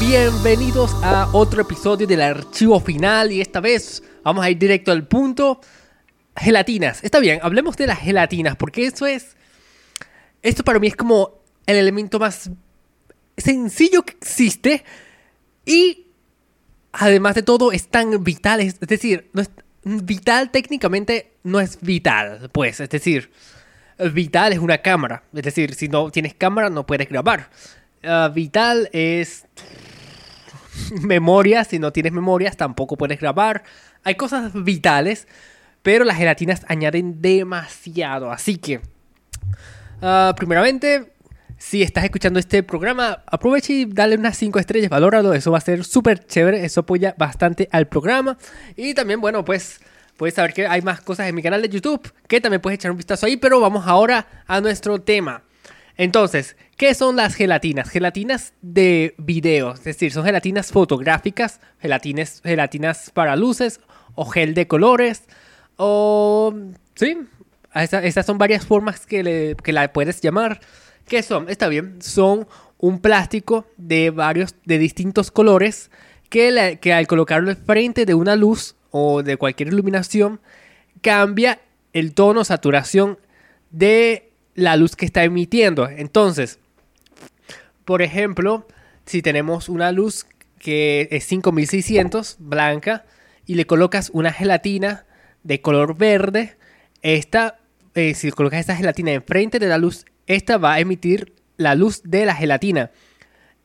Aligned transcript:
Bienvenidos 0.00 0.92
a 1.02 1.28
otro 1.32 1.62
episodio 1.62 2.06
del 2.06 2.20
archivo 2.20 2.80
final 2.80 3.30
y 3.32 3.40
esta 3.40 3.60
vez 3.60 4.02
vamos 4.22 4.44
a 4.44 4.50
ir 4.50 4.58
directo 4.58 4.90
al 4.90 5.06
punto. 5.06 5.60
Gelatinas. 6.36 7.02
Está 7.04 7.20
bien, 7.20 7.38
hablemos 7.42 7.76
de 7.76 7.86
las 7.86 8.00
gelatinas 8.00 8.56
porque 8.56 8.86
eso 8.86 9.06
es... 9.06 9.36
Esto 10.42 10.64
para 10.64 10.78
mí 10.78 10.88
es 10.88 10.96
como 10.96 11.40
el 11.66 11.76
elemento 11.76 12.18
más 12.18 12.50
sencillo 13.36 14.04
que 14.04 14.12
existe 14.12 14.84
y 15.64 16.06
además 16.92 17.36
de 17.36 17.42
todo 17.42 17.72
es 17.72 17.88
tan 17.88 18.22
vital. 18.24 18.60
Es 18.60 18.80
decir, 18.80 19.30
no 19.32 19.42
es, 19.42 19.50
vital 19.84 20.50
técnicamente 20.50 21.32
no 21.42 21.60
es 21.60 21.78
vital, 21.80 22.50
pues, 22.52 22.80
es 22.80 22.90
decir, 22.90 23.30
vital 24.12 24.52
es 24.52 24.58
una 24.58 24.78
cámara. 24.78 25.22
Es 25.32 25.42
decir, 25.42 25.74
si 25.74 25.88
no 25.88 26.10
tienes 26.10 26.34
cámara 26.34 26.68
no 26.68 26.84
puedes 26.84 27.08
grabar. 27.08 27.50
Ah, 28.02 28.30
vital 28.34 28.90
es 28.92 29.46
memoria, 31.02 31.64
si 31.64 31.78
no 31.78 31.92
tienes 31.92 32.12
memorias 32.12 32.56
tampoco 32.56 32.96
puedes 32.96 33.20
grabar. 33.20 33.64
Hay 34.02 34.14
cosas 34.16 34.52
vitales, 34.54 35.26
pero 35.82 36.04
las 36.04 36.16
gelatinas 36.16 36.64
añaden 36.68 37.20
demasiado. 37.20 38.30
Así 38.30 38.56
que, 38.56 38.80
ah, 40.02 40.34
primeramente, 40.36 41.12
si 41.58 41.82
estás 41.82 42.04
escuchando 42.04 42.38
este 42.38 42.62
programa, 42.62 43.22
aprovecha 43.26 43.72
y 43.72 43.86
dale 43.86 44.16
unas 44.16 44.36
5 44.36 44.58
estrellas, 44.58 44.90
valóralo, 44.90 45.32
eso 45.32 45.50
va 45.50 45.58
a 45.58 45.62
ser 45.62 45.84
súper 45.84 46.26
chévere, 46.26 46.64
eso 46.64 46.80
apoya 46.80 47.14
bastante 47.16 47.68
al 47.72 47.86
programa. 47.86 48.36
Y 48.76 48.94
también, 48.94 49.20
bueno, 49.20 49.44
pues 49.44 49.80
puedes 50.16 50.34
saber 50.34 50.52
que 50.52 50.66
hay 50.66 50.82
más 50.82 51.00
cosas 51.00 51.28
en 51.28 51.34
mi 51.34 51.42
canal 51.42 51.62
de 51.62 51.68
YouTube, 51.68 52.12
que 52.28 52.40
también 52.40 52.60
puedes 52.60 52.78
echar 52.78 52.90
un 52.90 52.96
vistazo 52.96 53.26
ahí, 53.26 53.36
pero 53.36 53.60
vamos 53.60 53.86
ahora 53.86 54.26
a 54.46 54.60
nuestro 54.60 55.00
tema. 55.00 55.42
Entonces, 55.96 56.56
¿qué 56.76 56.94
son 56.94 57.16
las 57.16 57.34
gelatinas? 57.34 57.88
Gelatinas 57.88 58.52
de 58.62 59.14
video, 59.18 59.74
es 59.74 59.84
decir, 59.84 60.12
son 60.12 60.24
gelatinas 60.24 60.72
fotográficas, 60.72 61.60
gelatinas, 61.80 62.40
gelatinas 62.42 63.10
para 63.12 63.36
luces 63.36 63.80
o 64.14 64.26
gel 64.26 64.54
de 64.54 64.66
colores, 64.66 65.24
o... 65.76 66.54
Sí, 66.94 67.18
estas 67.74 68.26
son 68.26 68.38
varias 68.38 68.64
formas 68.64 69.06
que, 69.06 69.22
le, 69.22 69.56
que 69.56 69.72
la 69.72 69.92
puedes 69.92 70.20
llamar. 70.20 70.60
¿Qué 71.06 71.22
son? 71.22 71.48
Está 71.48 71.68
bien, 71.68 72.00
son 72.00 72.46
un 72.78 73.00
plástico 73.00 73.66
de 73.76 74.10
varios, 74.10 74.54
de 74.64 74.78
distintos 74.78 75.30
colores 75.30 75.90
que, 76.28 76.78
que 76.80 76.92
al 76.92 77.06
colocarlo 77.06 77.50
al 77.50 77.56
frente 77.56 78.06
de 78.06 78.14
una 78.14 78.36
luz 78.36 78.76
o 78.90 79.22
de 79.22 79.36
cualquier 79.36 79.68
iluminación 79.68 80.40
cambia 81.02 81.60
el 81.92 82.14
tono, 82.14 82.44
saturación 82.44 83.18
de 83.70 84.33
la 84.54 84.76
luz 84.76 84.96
que 84.96 85.06
está 85.06 85.24
emitiendo. 85.24 85.88
Entonces, 85.88 86.58
por 87.84 88.02
ejemplo, 88.02 88.66
si 89.06 89.22
tenemos 89.22 89.68
una 89.68 89.92
luz 89.92 90.26
que 90.58 91.08
es 91.10 91.24
5600 91.24 92.36
blanca 92.38 93.04
y 93.46 93.54
le 93.54 93.66
colocas 93.66 94.10
una 94.12 94.32
gelatina 94.32 95.04
de 95.42 95.60
color 95.60 95.96
verde, 95.96 96.56
esta, 97.02 97.58
eh, 97.94 98.14
si 98.14 98.30
colocas 98.30 98.60
esta 98.60 98.76
gelatina 98.76 99.12
enfrente 99.12 99.58
de 99.58 99.66
la 99.66 99.78
luz, 99.78 100.06
esta 100.26 100.56
va 100.56 100.74
a 100.74 100.80
emitir 100.80 101.34
la 101.56 101.74
luz 101.74 102.02
de 102.04 102.24
la 102.24 102.34
gelatina. 102.34 102.90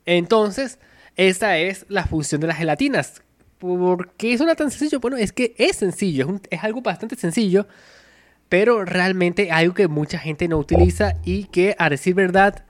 Entonces, 0.05 0.79
esta 1.15 1.57
es 1.57 1.85
la 1.87 2.05
función 2.05 2.41
de 2.41 2.47
las 2.47 2.57
gelatinas. 2.57 3.21
¿Por 3.57 4.11
qué 4.13 4.37
suena 4.37 4.55
tan 4.55 4.71
sencillo? 4.71 4.99
Bueno, 4.99 5.17
es 5.17 5.31
que 5.31 5.53
es 5.57 5.77
sencillo, 5.77 6.39
es 6.49 6.63
algo 6.63 6.81
bastante 6.81 7.15
sencillo 7.15 7.67
pero 8.49 8.83
realmente 8.83 9.51
algo 9.51 9.75
que 9.75 9.87
mucha 9.87 10.17
gente 10.17 10.47
no 10.47 10.57
utiliza 10.57 11.15
y 11.23 11.45
que 11.45 11.75
a 11.77 11.89
decir 11.89 12.15
verdad 12.15 12.65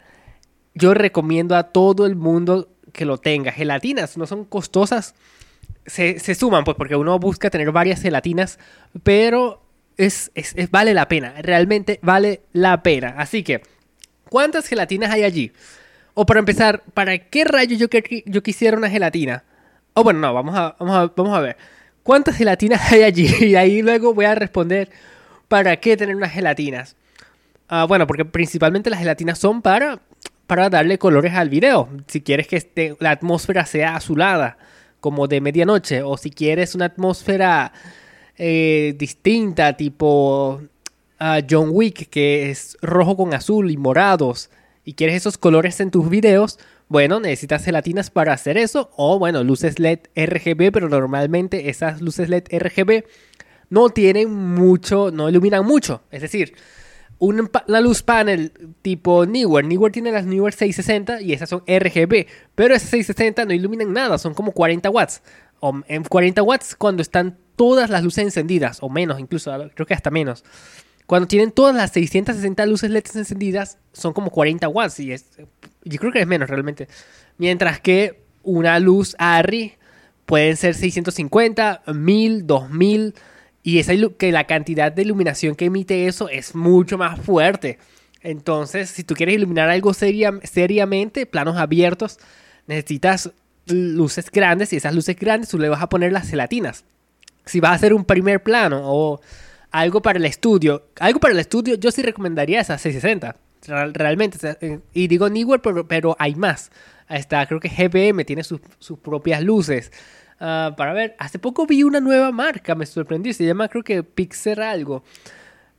yo 0.76 0.94
recomiendo 0.94 1.56
a 1.56 1.64
todo 1.64 2.06
el 2.06 2.16
mundo 2.16 2.70
que 2.92 3.06
lo 3.06 3.18
tenga. 3.18 3.52
Gelatinas 3.52 4.18
no 4.18 4.28
son 4.28 4.46
costosas, 4.46 5.16
se, 5.86 6.20
suman 6.36 6.64
pues 6.64 6.78
porque 6.78 6.96
uno 6.96 7.18
busca 7.18 7.50
tener 7.50 7.72
varias 7.72 8.02
gelatinas, 8.02 8.60
pero 9.04 9.64
es, 9.98 10.32
vale 10.70 10.94
la 10.94 11.08
pena, 11.08 11.34
realmente 11.42 12.00
vale 12.02 12.42
la 12.54 12.84
pena. 12.84 13.16
Así 13.18 13.44
que, 13.44 13.62
¿cuántas 14.30 14.68
gelatinas 14.68 15.12
hay 15.12 15.24
allí? 15.24 15.52
O 16.14 16.26
para 16.26 16.40
empezar, 16.40 16.84
¿para 16.94 17.18
qué 17.18 17.46
rayo 17.46 17.78
yo, 17.78 17.88
yo 18.26 18.44
quisiera 18.44 18.78
una 18.78 18.90
gelatina? 18.90 19.44
O 19.94 20.04
bueno, 20.04 20.20
no, 20.20 20.34
vamos 20.34 20.56
a, 20.56 20.76
vamos 20.80 20.96
a, 20.96 21.14
vamos 21.16 21.38
a 21.38 21.42
ver. 21.42 21.58
¿Cuántas 22.04 22.36
gelatinas 22.36 22.82
hay 22.92 23.04
allí? 23.04 23.28
Y 23.46 23.56
ahí 23.56 23.82
luego 23.82 24.14
voy 24.14 24.26
a 24.26 24.36
responder 24.36 24.90
¿para 25.50 25.78
qué 25.78 25.98
tener 25.98 26.16
unas 26.16 26.32
gelatinas? 26.32 26.96
Ah, 27.68 27.84
bueno, 27.84 28.08
porque 28.08 28.24
principalmente 28.24 28.90
las 28.90 29.00
gelatinas 29.00 29.38
son 29.38 29.62
para, 29.62 30.00
para 30.48 30.70
darle 30.70 30.98
colores 30.98 31.34
al 31.34 31.50
video. 31.50 31.90
Si 32.08 32.22
quieres 32.22 32.48
que 32.48 32.56
este, 32.56 32.96
la 33.00 33.12
atmósfera 33.12 33.66
sea 33.66 33.96
azulada, 33.96 34.58
como 35.02 35.28
de 35.28 35.42
medianoche, 35.42 36.02
o 36.02 36.18
si 36.18 36.32
quieres 36.32 36.76
una 36.76 36.86
atmósfera 36.86 37.74
eh, 38.38 38.96
distinta, 38.98 39.76
tipo 39.76 40.62
ah, 41.20 41.42
John 41.48 41.70
Wick, 41.72 42.10
que 42.10 42.50
es 42.50 42.78
rojo 42.82 43.18
con 43.18 43.34
azul 43.34 43.70
y 43.72 43.78
morados, 43.78 44.50
y 44.86 44.94
quieres 44.94 45.18
esos 45.18 45.38
colores 45.38 45.80
en 45.80 45.92
tus 45.92 46.10
videos, 46.10 46.58
bueno, 46.88 47.20
necesitas 47.20 47.64
gelatinas 47.64 48.10
para 48.10 48.34
hacer 48.34 48.58
eso, 48.58 48.90
o 48.96 49.20
bueno, 49.20 49.44
luces 49.44 49.78
LED 49.78 50.00
RGB, 50.16 50.72
pero 50.72 50.90
normalmente 50.90 51.70
esas 51.70 52.02
luces 52.02 52.30
LED 52.30 52.46
RGB 52.52 53.04
no 53.70 53.90
tienen 53.90 54.34
mucho, 54.34 55.12
no 55.12 55.30
iluminan 55.30 55.66
mucho. 55.66 56.02
Es 56.12 56.22
decir, 56.22 56.54
una 57.20 57.82
luz 57.82 58.02
panel 58.02 58.52
tipo 58.82 59.26
Newer. 59.26 59.66
Newer 59.66 59.92
tiene 59.92 60.12
las 60.12 60.26
Newer 60.26 60.54
660 60.54 61.22
y 61.22 61.34
esas 61.34 61.50
son 61.50 61.64
RGB. 61.68 62.28
Pero 62.56 62.76
esas 62.76 62.90
660 62.90 63.46
no 63.46 63.54
iluminan 63.54 63.94
nada, 63.94 64.18
son 64.18 64.34
como 64.34 64.52
40 64.52 64.90
watts. 64.90 65.22
O 65.60 65.82
en 65.88 66.04
40 66.04 66.42
watts 66.42 66.76
cuando 66.76 67.02
están 67.02 67.38
todas 67.56 67.90
las 67.90 68.04
luces 68.04 68.24
encendidas, 68.24 68.78
o 68.82 68.90
menos 68.90 69.20
incluso, 69.20 69.52
creo 69.76 69.86
que 69.86 69.94
hasta 69.94 70.10
menos. 70.10 70.46
Cuando 71.06 71.28
tienen 71.28 71.52
todas 71.52 71.76
las 71.76 71.92
660 71.92 72.66
luces 72.68 72.90
LED 72.90 73.04
encendidas, 73.16 73.80
son 73.92 74.14
como 74.14 74.30
40 74.30 74.68
watts. 74.70 75.00
Y 75.00 75.12
es, 75.12 75.26
yo 75.84 76.00
creo 76.00 76.12
que 76.12 76.22
es 76.22 76.28
menos 76.28 76.50
realmente. 76.50 76.88
Mientras 77.38 77.82
que 77.82 78.24
una 78.44 78.80
luz 78.80 79.16
ARRI 79.18 79.74
pueden 80.26 80.56
ser 80.56 80.76
650, 80.76 81.84
1000, 81.88 82.48
2000 82.48 83.16
y 83.64 83.80
esa 83.80 83.94
que 84.18 84.32
la 84.32 84.46
cantidad 84.46 84.92
de 84.92 85.02
iluminación 85.02 85.56
que 85.56 85.66
emite 85.66 86.08
eso 86.08 86.30
es 86.30 86.56
mucho 86.56 86.98
más 86.98 87.20
fuerte. 87.20 87.78
Entonces, 88.22 88.90
si 88.90 89.04
tú 89.04 89.14
quieres 89.16 89.36
iluminar 89.36 89.70
algo 89.70 89.94
seriamente, 89.94 91.26
planos 91.26 91.58
abiertos, 91.58 92.20
necesitas 92.68 93.32
luces 93.68 94.32
grandes 94.32 94.74
y 94.74 94.78
esas 94.78 94.96
luces 94.96 95.16
grandes 95.18 95.50
tú 95.50 95.60
le 95.60 95.70
vas 95.70 95.82
a 95.82 95.90
poner 95.90 96.12
las 96.12 96.30
gelatinas. 96.30 96.86
Si 97.46 97.60
vas 97.60 97.72
a 97.72 97.76
hacer 97.76 97.94
un 97.94 98.06
primer 98.06 98.44
plano 98.44 98.82
o 98.84 99.22
algo 99.72 100.02
para 100.02 100.20
el 100.20 100.26
estudio, 100.26 100.88
algo 101.00 101.20
para 101.20 101.34
el 101.34 101.40
estudio 101.40 101.76
yo 101.76 101.92
sí 101.92 102.02
recomendaría 102.02 102.62
esas 102.62 102.82
660. 102.82 103.36
Realmente, 103.94 104.38
eh, 104.62 104.80
y 104.94 105.08
digo 105.08 105.30
Newer, 105.30 105.62
pero, 105.62 105.88
pero 105.88 106.16
hay 106.18 106.36
más. 106.36 106.72
Está, 107.10 107.46
creo 107.46 107.60
que 107.60 107.70
GBM 107.70 108.24
tiene 108.24 108.44
sus, 108.44 108.62
sus 108.80 109.00
propias 109.00 109.44
luces. 109.44 109.92
Ah, 110.40 110.74
para 110.78 110.94
ver, 110.94 111.16
hace 111.20 111.38
poco 111.38 111.66
vi 111.66 111.84
una 111.84 112.00
nueva 112.00 112.32
marca, 112.32 112.74
me 112.74 112.86
sorprendió, 112.86 113.34
se 113.34 113.46
llama 113.46 113.68
creo 113.68 113.84
que 113.84 114.04
Pixar 114.04 114.62
algo. 114.62 115.04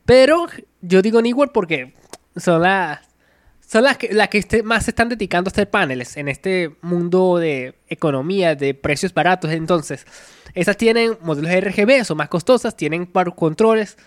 Pero 0.05 0.47
yo 0.81 1.01
digo 1.01 1.19
igual 1.21 1.51
porque 1.51 1.93
son 2.35 2.61
las 2.61 2.99
son 3.71 3.85
las 3.85 3.97
que, 3.97 4.13
las 4.13 4.27
que 4.27 4.37
este, 4.37 4.63
más 4.63 4.83
se 4.83 4.91
están 4.91 5.07
dedicando 5.07 5.47
a 5.47 5.51
hacer 5.51 5.69
paneles 5.69 6.17
en 6.17 6.27
este 6.27 6.75
mundo 6.81 7.37
de 7.37 7.75
economía, 7.87 8.53
de 8.53 8.73
precios 8.73 9.13
baratos. 9.13 9.49
Entonces, 9.51 10.05
esas 10.53 10.75
tienen 10.75 11.17
modelos 11.21 11.49
RGB, 11.53 12.03
son 12.03 12.17
más 12.17 12.27
costosas, 12.27 12.75
tienen 12.75 13.05
controles. 13.05 13.97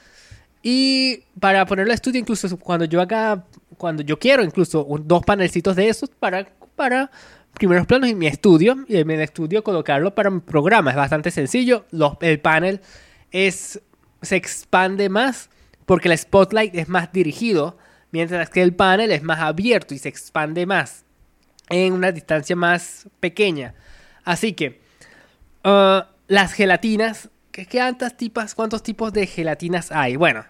Y 0.63 1.23
para 1.41 1.65
ponerlo 1.65 1.93
a 1.93 1.95
estudio, 1.95 2.21
incluso 2.21 2.59
cuando 2.59 2.85
yo 2.85 3.01
haga, 3.01 3.47
cuando 3.79 4.03
yo 4.03 4.19
quiero, 4.19 4.45
incluso 4.45 4.87
dos 5.03 5.25
panelcitos 5.25 5.77
de 5.77 5.89
esos 5.89 6.11
para, 6.11 6.47
para 6.77 7.11
primeros 7.55 7.87
planos 7.87 8.11
en 8.11 8.19
mi 8.19 8.27
estudio 8.27 8.85
y 8.89 8.97
en 8.97 9.11
el 9.11 9.21
estudio 9.21 9.65
colocarlo 9.65 10.15
para 10.15 10.31
mi 10.31 10.41
programa. 10.41 10.91
Es 10.91 10.97
bastante 10.97 11.31
sencillo. 11.31 11.87
el 12.21 12.41
panel 12.41 12.81
es, 13.31 13.81
se 14.23 14.37
expande 14.37 15.09
más 15.09 15.51
porque 15.87 16.09
el 16.09 16.19
spotlight 16.19 16.75
es 16.75 16.89
más 16.89 17.13
dirigido, 17.13 17.77
mientras 18.11 18.51
que 18.51 18.63
el 18.63 18.75
panel 18.75 19.13
es 19.13 19.23
más 19.23 19.41
abierto 19.41 19.95
y 19.95 19.99
se 19.99 20.09
expande 20.09 20.67
más 20.67 21.05
en 21.69 21.93
una 21.93 22.13
distancia 22.13 22.57
más 22.57 23.09
pequeña. 23.21 23.75
Así 24.25 24.53
que 24.53 24.81
uh, 25.65 26.01
las 26.27 26.53
gelatinas, 26.53 27.31
¿qué, 27.51 27.67
cuántas 27.67 28.17
tipas, 28.17 28.55
¿cuántos 28.55 28.83
tipos 28.83 29.13
de 29.13 29.27
gelatinas 29.27 29.93
hay? 29.93 30.17
Bueno, 30.17 30.45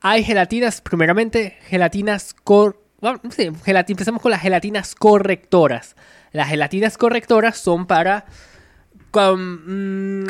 hay 0.00 0.24
gelatinas, 0.24 0.80
primeramente 0.80 1.56
gelatinas 1.62 2.34
cor... 2.34 2.82
Bueno, 3.00 3.20
empezamos 3.22 4.22
con 4.22 4.30
las 4.30 4.40
gelatinas 4.40 4.94
correctoras. 4.94 5.96
Las 6.32 6.48
gelatinas 6.48 6.96
correctoras 6.98 7.58
son 7.58 7.86
para 7.86 8.26
mm, 9.12 10.24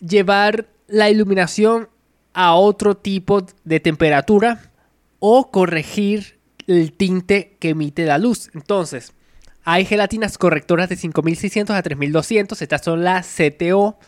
llevar 0.00 0.66
la 0.86 1.10
iluminación 1.10 1.88
a 2.32 2.54
otro 2.54 2.96
tipo 2.96 3.46
de 3.64 3.80
temperatura 3.80 4.70
o 5.18 5.50
corregir 5.50 6.38
el 6.66 6.92
tinte 6.92 7.56
que 7.60 7.70
emite 7.70 8.06
la 8.06 8.18
luz. 8.18 8.50
Entonces, 8.54 9.12
hay 9.64 9.84
gelatinas 9.84 10.38
correctoras 10.38 10.88
de 10.88 10.96
5600 10.96 11.76
a 11.76 11.82
3200. 11.82 12.62
Estas 12.62 12.82
son 12.82 13.04
las 13.04 13.26
CTO. 13.26 13.98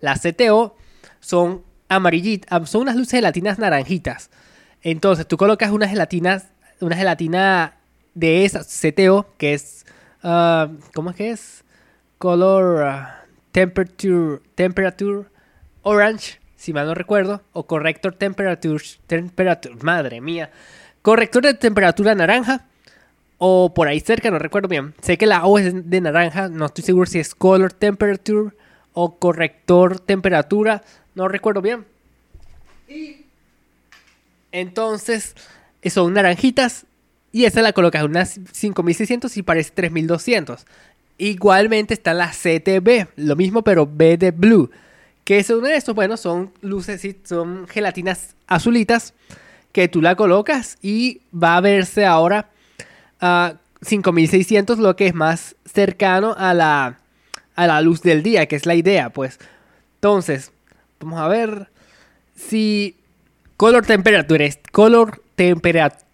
Las 0.00 0.20
CTO 0.20 0.76
son 1.20 1.62
amarillitas, 1.88 2.68
son 2.68 2.82
unas 2.82 2.96
luces 2.96 3.12
gelatinas 3.12 3.58
naranjitas. 3.58 4.30
Entonces 4.82 5.26
tú 5.26 5.36
colocas 5.36 5.70
unas 5.70 5.90
gelatinas, 5.90 6.48
una 6.80 6.96
gelatina 6.96 7.76
de 8.14 8.44
esa 8.44 8.64
CTO, 8.64 9.26
que 9.36 9.54
es, 9.54 9.86
ah, 10.22 10.68
¿cómo 10.94 11.10
es 11.10 11.16
que 11.16 11.30
es? 11.30 11.64
Color 12.18 12.82
ah, 12.82 13.24
temperature, 13.52 14.40
temperature 14.54 15.26
orange, 15.82 16.40
si 16.56 16.72
mal 16.72 16.86
no 16.86 16.94
recuerdo, 16.94 17.42
o 17.52 17.66
corrector 17.66 18.14
temperature, 18.14 18.82
temperature, 19.06 19.74
madre 19.82 20.20
mía, 20.20 20.50
corrector 21.02 21.44
de 21.44 21.54
temperatura 21.54 22.14
naranja, 22.14 22.66
o 23.38 23.72
por 23.72 23.86
ahí 23.86 24.00
cerca, 24.00 24.30
no 24.30 24.38
recuerdo 24.38 24.68
bien. 24.68 24.94
Sé 25.00 25.16
que 25.16 25.26
la 25.26 25.44
O 25.46 25.58
es 25.58 25.88
de 25.88 26.00
naranja, 26.00 26.48
no 26.48 26.66
estoy 26.66 26.84
seguro 26.84 27.06
si 27.06 27.20
es 27.20 27.34
color 27.34 27.72
temperature 27.72 28.50
o 28.92 29.16
corrector 29.16 30.00
temperatura, 30.00 30.82
no 31.14 31.28
recuerdo 31.28 31.62
bien. 31.62 31.86
Y 32.88 33.24
entonces 34.50 35.36
son 35.84 36.12
naranjitas 36.14 36.86
y 37.32 37.44
esa 37.44 37.62
la 37.62 37.72
colocas 37.72 38.02
en 38.02 38.10
unas 38.10 38.40
5600 38.52 39.36
y 39.36 39.42
parece 39.42 39.70
3200. 39.72 40.66
Igualmente 41.18 41.94
está 41.94 42.14
la 42.14 42.30
CTB, 42.30 43.08
lo 43.16 43.36
mismo 43.36 43.62
pero 43.62 43.88
B 43.90 44.16
de 44.16 44.30
blue. 44.30 44.70
Que 45.24 45.42
son 45.42 45.66
estos, 45.66 45.94
bueno, 45.94 46.16
son 46.16 46.52
luces, 46.62 47.16
son 47.24 47.68
gelatinas 47.68 48.34
azulitas 48.46 49.14
que 49.72 49.88
tú 49.88 50.00
la 50.00 50.16
colocas 50.16 50.78
y 50.80 51.20
va 51.32 51.56
a 51.56 51.60
verse 51.60 52.06
ahora 52.06 52.50
a 53.20 53.54
5600, 53.82 54.78
lo 54.78 54.96
que 54.96 55.06
es 55.06 55.14
más 55.14 55.54
cercano 55.64 56.34
a 56.36 56.54
la, 56.54 56.98
a 57.54 57.66
la 57.66 57.80
luz 57.80 58.02
del 58.02 58.22
día, 58.22 58.46
que 58.46 58.56
es 58.56 58.66
la 58.66 58.74
idea, 58.74 59.10
pues. 59.10 59.38
Entonces, 59.96 60.52
vamos 61.00 61.20
a 61.20 61.28
ver 61.28 61.68
si 62.34 62.96
color 63.58 63.84
temperatura 63.84 64.44
es 64.46 64.60
color 64.72 65.20
temperatura 65.34 66.08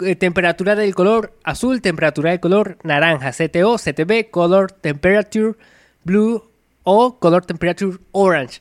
eh, 0.00 0.16
temperatura 0.16 0.74
del 0.74 0.92
color 0.92 1.38
azul, 1.44 1.80
temperatura 1.80 2.30
del 2.30 2.40
color 2.40 2.78
naranja, 2.82 3.30
CTO, 3.30 3.76
CTB, 3.78 4.28
color 4.28 4.72
temperature 4.72 5.54
blue 6.02 6.42
o 6.82 7.16
color 7.20 7.46
temperature 7.46 7.98
orange. 8.10 8.60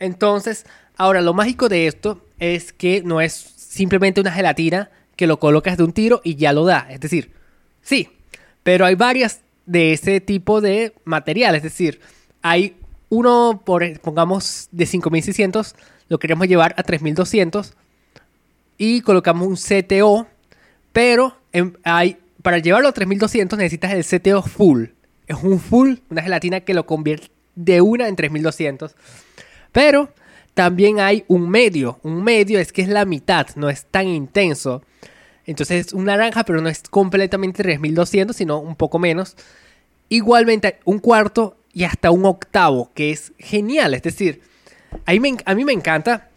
Entonces, 0.00 0.66
ahora 0.96 1.20
lo 1.20 1.34
mágico 1.34 1.68
de 1.68 1.86
esto 1.86 2.26
es 2.40 2.72
que 2.72 3.00
no 3.04 3.20
es 3.20 3.32
simplemente 3.32 4.20
una 4.20 4.32
gelatina 4.32 4.90
que 5.14 5.28
lo 5.28 5.38
colocas 5.38 5.76
de 5.76 5.84
un 5.84 5.92
tiro 5.92 6.20
y 6.24 6.34
ya 6.34 6.52
lo 6.52 6.64
da. 6.64 6.88
Es 6.90 6.98
decir, 6.98 7.30
sí, 7.80 8.08
pero 8.64 8.84
hay 8.84 8.96
varias 8.96 9.42
de 9.66 9.92
ese 9.92 10.20
tipo 10.20 10.60
de 10.60 10.94
material. 11.04 11.54
Es 11.54 11.62
decir, 11.62 12.00
hay 12.42 12.74
uno, 13.08 13.62
por, 13.64 14.00
pongamos, 14.00 14.68
de 14.72 14.84
5600, 14.84 15.76
lo 16.12 16.18
queremos 16.18 16.46
llevar 16.46 16.74
a 16.76 16.82
3200 16.82 17.72
y 18.76 19.00
colocamos 19.00 19.48
un 19.48 19.56
CTO 19.56 20.28
pero 20.92 21.38
hay, 21.84 22.18
para 22.42 22.58
llevarlo 22.58 22.88
a 22.88 22.92
3200 22.92 23.58
necesitas 23.58 23.92
el 23.92 24.04
CTO 24.04 24.42
full. 24.42 24.88
Es 25.26 25.36
un 25.42 25.58
full, 25.58 25.94
una 26.10 26.22
gelatina 26.22 26.60
que 26.60 26.74
lo 26.74 26.84
convierte 26.84 27.28
de 27.54 27.80
una 27.80 28.08
en 28.08 28.16
3200. 28.16 28.94
Pero 29.72 30.12
también 30.52 31.00
hay 31.00 31.24
un 31.28 31.48
medio. 31.48 31.98
Un 32.02 32.22
medio 32.22 32.58
es 32.58 32.72
que 32.72 32.82
es 32.82 32.88
la 32.88 33.06
mitad, 33.06 33.46
no 33.56 33.70
es 33.70 33.86
tan 33.86 34.06
intenso. 34.06 34.82
Entonces 35.46 35.86
es 35.86 35.92
un 35.94 36.04
naranja, 36.04 36.44
pero 36.44 36.60
no 36.60 36.68
es 36.68 36.82
completamente 36.82 37.62
3200, 37.62 38.36
sino 38.36 38.58
un 38.58 38.76
poco 38.76 38.98
menos. 38.98 39.34
Igualmente 40.10 40.78
un 40.84 40.98
cuarto 40.98 41.56
y 41.72 41.84
hasta 41.84 42.10
un 42.10 42.26
octavo, 42.26 42.90
que 42.94 43.12
es 43.12 43.32
genial. 43.38 43.94
Es 43.94 44.02
decir, 44.02 44.42
a 45.06 45.12
mí 45.12 45.36
a 45.44 45.54
mí 45.54 45.64
me 45.64 45.72
encanta. 45.72 46.28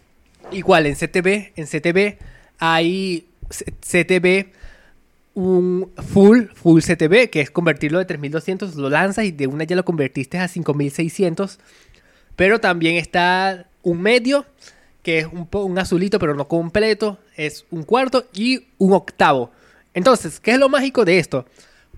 Igual 0.52 0.86
en 0.86 0.96
CTB, 0.96 1.54
en 1.56 1.66
CTB 1.66 2.18
hay 2.60 3.28
CTB 3.50 4.48
un 5.36 5.92
full, 5.98 6.46
full 6.54 6.82
CTB, 6.82 7.30
que 7.30 7.42
es 7.42 7.52
convertirlo 7.52 8.00
de 8.00 8.06
3200, 8.06 8.76
lo 8.76 8.90
lanzas 8.90 9.26
y 9.26 9.32
de 9.32 9.48
una 9.48 9.66
ya 9.66 9.76
lo 9.76 9.86
convertiste 9.86 10.40
a 10.40 10.48
5600. 10.48 11.60
Pero 12.36 12.60
también 12.60 12.96
está 12.96 13.68
un 13.84 14.02
medio, 14.02 14.46
que 15.04 15.20
es 15.20 15.28
un, 15.28 15.48
un 15.52 15.78
azulito, 15.78 16.20
pero 16.20 16.34
no 16.36 16.48
completo. 16.48 17.20
Es 17.36 17.66
un 17.70 17.84
cuarto 17.84 18.26
y 18.34 18.68
un 18.78 18.94
octavo. 18.94 19.52
Entonces, 19.94 20.40
¿qué 20.40 20.52
es 20.52 20.58
lo 20.58 20.70
mágico 20.70 21.06
de 21.06 21.20
esto? 21.20 21.46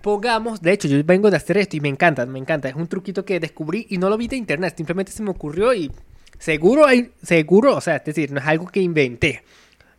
Pongamos, 0.01 0.61
de 0.61 0.73
hecho, 0.73 0.87
yo 0.87 1.03
vengo 1.03 1.29
de 1.29 1.37
hacer 1.37 1.57
esto 1.57 1.75
y 1.77 1.79
me 1.79 1.89
encanta, 1.89 2.25
me 2.25 2.39
encanta. 2.39 2.69
Es 2.69 2.75
un 2.75 2.87
truquito 2.87 3.23
que 3.23 3.39
descubrí 3.39 3.85
y 3.89 3.97
no 3.97 4.09
lo 4.09 4.17
vi 4.17 4.27
de 4.27 4.35
internet, 4.35 4.75
simplemente 4.77 5.11
se 5.11 5.23
me 5.23 5.29
ocurrió 5.29 5.73
y 5.73 5.91
seguro 6.37 6.85
hay, 6.85 7.11
seguro, 7.21 7.75
o 7.75 7.81
sea, 7.81 7.97
es 7.97 8.05
decir, 8.05 8.31
no 8.31 8.39
es 8.39 8.45
algo 8.45 8.67
que 8.67 8.81
inventé 8.81 9.43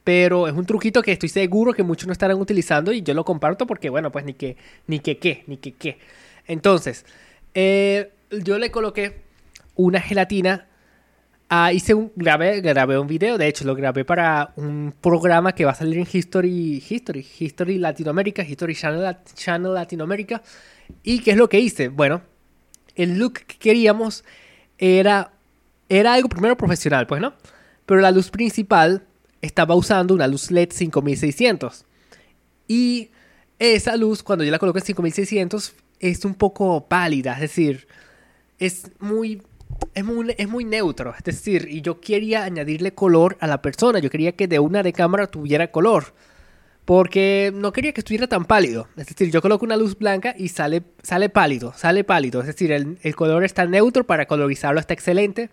pero 0.08 0.48
es 0.48 0.54
un 0.54 0.64
truquito 0.64 1.02
que 1.02 1.12
estoy 1.12 1.28
seguro 1.28 1.74
que 1.74 1.82
muchos 1.82 2.06
no 2.06 2.14
estarán 2.14 2.38
utilizando 2.38 2.94
y 2.94 3.02
yo 3.02 3.12
lo 3.12 3.26
comparto 3.26 3.66
porque, 3.66 3.90
bueno, 3.90 4.10
pues 4.10 4.24
ni 4.24 4.32
que, 4.32 4.56
ni 4.86 5.00
que 5.00 5.18
qué, 5.18 5.44
ni 5.46 5.58
que 5.58 5.72
qué. 5.72 5.98
Entonces, 6.46 7.04
eh, 7.52 8.10
yo 8.30 8.58
le 8.58 8.70
coloqué 8.70 9.20
una 9.74 10.00
gelatina, 10.00 10.66
ah, 11.50 11.74
hice 11.74 11.92
un, 11.92 12.10
grabé, 12.16 12.62
grabé 12.62 12.98
un 12.98 13.06
video, 13.06 13.36
de 13.36 13.48
hecho 13.48 13.66
lo 13.66 13.74
grabé 13.74 14.06
para 14.06 14.54
un 14.56 14.94
programa 14.98 15.54
que 15.54 15.66
va 15.66 15.72
a 15.72 15.74
salir 15.74 15.98
en 15.98 16.06
History, 16.10 16.82
History, 16.88 17.26
History 17.38 17.76
Latinoamérica, 17.76 18.42
History 18.42 18.74
Channel, 18.74 19.14
Channel 19.34 19.74
Latinoamérica. 19.74 20.42
¿Y 21.02 21.18
qué 21.18 21.32
es 21.32 21.36
lo 21.36 21.50
que 21.50 21.60
hice? 21.60 21.88
Bueno, 21.88 22.22
el 22.94 23.18
look 23.18 23.34
que 23.46 23.58
queríamos 23.58 24.24
era, 24.78 25.32
era 25.88 26.14
algo 26.14 26.28
primero 26.28 26.56
profesional, 26.56 27.06
pues, 27.06 27.20
¿no? 27.20 27.34
Pero 27.86 28.00
la 28.00 28.10
luz 28.10 28.30
principal 28.30 29.04
estaba 29.40 29.74
usando 29.74 30.14
una 30.14 30.26
luz 30.26 30.50
LED 30.50 30.70
5600. 30.72 31.84
Y 32.66 33.10
esa 33.58 33.96
luz, 33.96 34.22
cuando 34.22 34.44
yo 34.44 34.50
la 34.50 34.58
coloco 34.58 34.78
en 34.78 34.84
5600, 34.84 35.74
es 36.00 36.24
un 36.24 36.34
poco 36.34 36.86
pálida, 36.88 37.34
es 37.34 37.40
decir, 37.40 37.88
es 38.58 38.90
muy, 39.00 39.42
es 39.94 40.04
muy, 40.04 40.34
es 40.36 40.48
muy 40.48 40.64
neutro. 40.64 41.14
Es 41.16 41.24
decir, 41.24 41.68
y 41.70 41.80
yo 41.80 42.00
quería 42.00 42.44
añadirle 42.44 42.94
color 42.94 43.36
a 43.40 43.46
la 43.46 43.62
persona, 43.62 43.98
yo 43.98 44.10
quería 44.10 44.32
que 44.32 44.48
de 44.48 44.58
una 44.58 44.82
de 44.82 44.92
cámara 44.92 45.26
tuviera 45.26 45.70
color. 45.70 46.14
Porque 46.84 47.52
no 47.54 47.70
quería 47.70 47.92
que 47.92 48.00
estuviera 48.00 48.28
tan 48.28 48.46
pálido. 48.46 48.88
Es 48.96 49.08
decir, 49.08 49.30
yo 49.30 49.42
coloco 49.42 49.66
una 49.66 49.76
luz 49.76 49.98
blanca 49.98 50.34
y 50.38 50.48
sale, 50.48 50.84
sale 51.02 51.28
pálido, 51.28 51.74
sale 51.76 52.02
pálido. 52.02 52.40
Es 52.40 52.46
decir, 52.46 52.72
el, 52.72 52.98
el 53.02 53.14
color 53.14 53.44
está 53.44 53.66
neutro, 53.66 54.06
para 54.06 54.24
colorizarlo 54.26 54.80
está 54.80 54.94
excelente. 54.94 55.50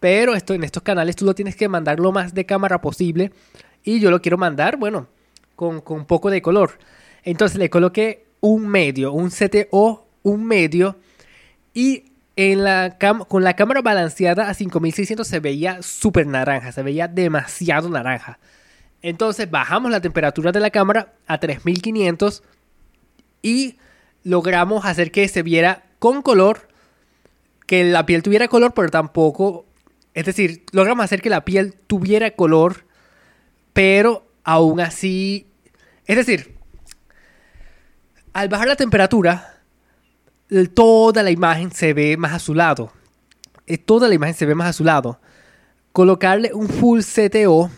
Pero 0.00 0.34
esto, 0.34 0.54
en 0.54 0.64
estos 0.64 0.82
canales 0.82 1.16
tú 1.16 1.24
lo 1.24 1.34
tienes 1.34 1.56
que 1.56 1.68
mandar 1.68 1.98
lo 1.98 2.12
más 2.12 2.34
de 2.34 2.46
cámara 2.46 2.80
posible. 2.80 3.32
Y 3.82 4.00
yo 4.00 4.10
lo 4.10 4.20
quiero 4.22 4.38
mandar, 4.38 4.76
bueno, 4.76 5.08
con, 5.56 5.80
con 5.80 6.04
poco 6.04 6.30
de 6.30 6.42
color. 6.42 6.78
Entonces 7.24 7.58
le 7.58 7.70
coloqué 7.70 8.26
un 8.40 8.68
medio, 8.68 9.12
un 9.12 9.30
CTO, 9.30 10.06
un 10.22 10.44
medio. 10.44 10.96
Y 11.74 12.12
en 12.38 12.62
la 12.62 12.98
con 13.26 13.42
la 13.42 13.56
cámara 13.56 13.82
balanceada 13.82 14.48
a 14.48 14.54
5600 14.54 15.26
se 15.26 15.40
veía 15.40 15.82
súper 15.82 16.26
naranja, 16.26 16.70
se 16.70 16.84
veía 16.84 17.08
demasiado 17.08 17.88
naranja. 17.88 18.38
Entonces 19.02 19.50
bajamos 19.50 19.90
la 19.90 20.00
temperatura 20.00 20.52
de 20.52 20.60
la 20.60 20.70
cámara 20.70 21.14
a 21.26 21.38
3500 21.40 22.44
y 23.42 23.76
logramos 24.22 24.84
hacer 24.84 25.10
que 25.10 25.26
se 25.26 25.42
viera 25.42 25.84
con 25.98 26.22
color, 26.22 26.68
que 27.66 27.82
la 27.82 28.06
piel 28.06 28.22
tuviera 28.22 28.46
color, 28.46 28.72
pero 28.72 28.88
tampoco 28.88 29.66
es 30.18 30.24
decir, 30.24 30.64
logramos 30.72 31.04
hacer 31.04 31.22
que 31.22 31.30
la 31.30 31.44
piel 31.44 31.74
tuviera 31.86 32.32
color, 32.32 32.84
pero 33.72 34.26
aún 34.42 34.80
así... 34.80 35.46
Es 36.06 36.16
decir, 36.16 36.56
al 38.32 38.48
bajar 38.48 38.66
la 38.66 38.74
temperatura, 38.74 39.60
toda 40.74 41.22
la 41.22 41.30
imagen 41.30 41.70
se 41.70 41.92
ve 41.92 42.16
más 42.16 42.32
azulado. 42.32 42.92
Eh, 43.68 43.78
toda 43.78 44.08
la 44.08 44.14
imagen 44.14 44.34
se 44.34 44.44
ve 44.44 44.56
más 44.56 44.70
azulado. 44.70 45.20
Colocarle 45.92 46.52
un 46.52 46.68
full 46.68 47.02
CTO 47.02 47.70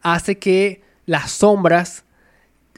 hace 0.00 0.38
que 0.38 0.82
las 1.04 1.30
sombras 1.30 2.04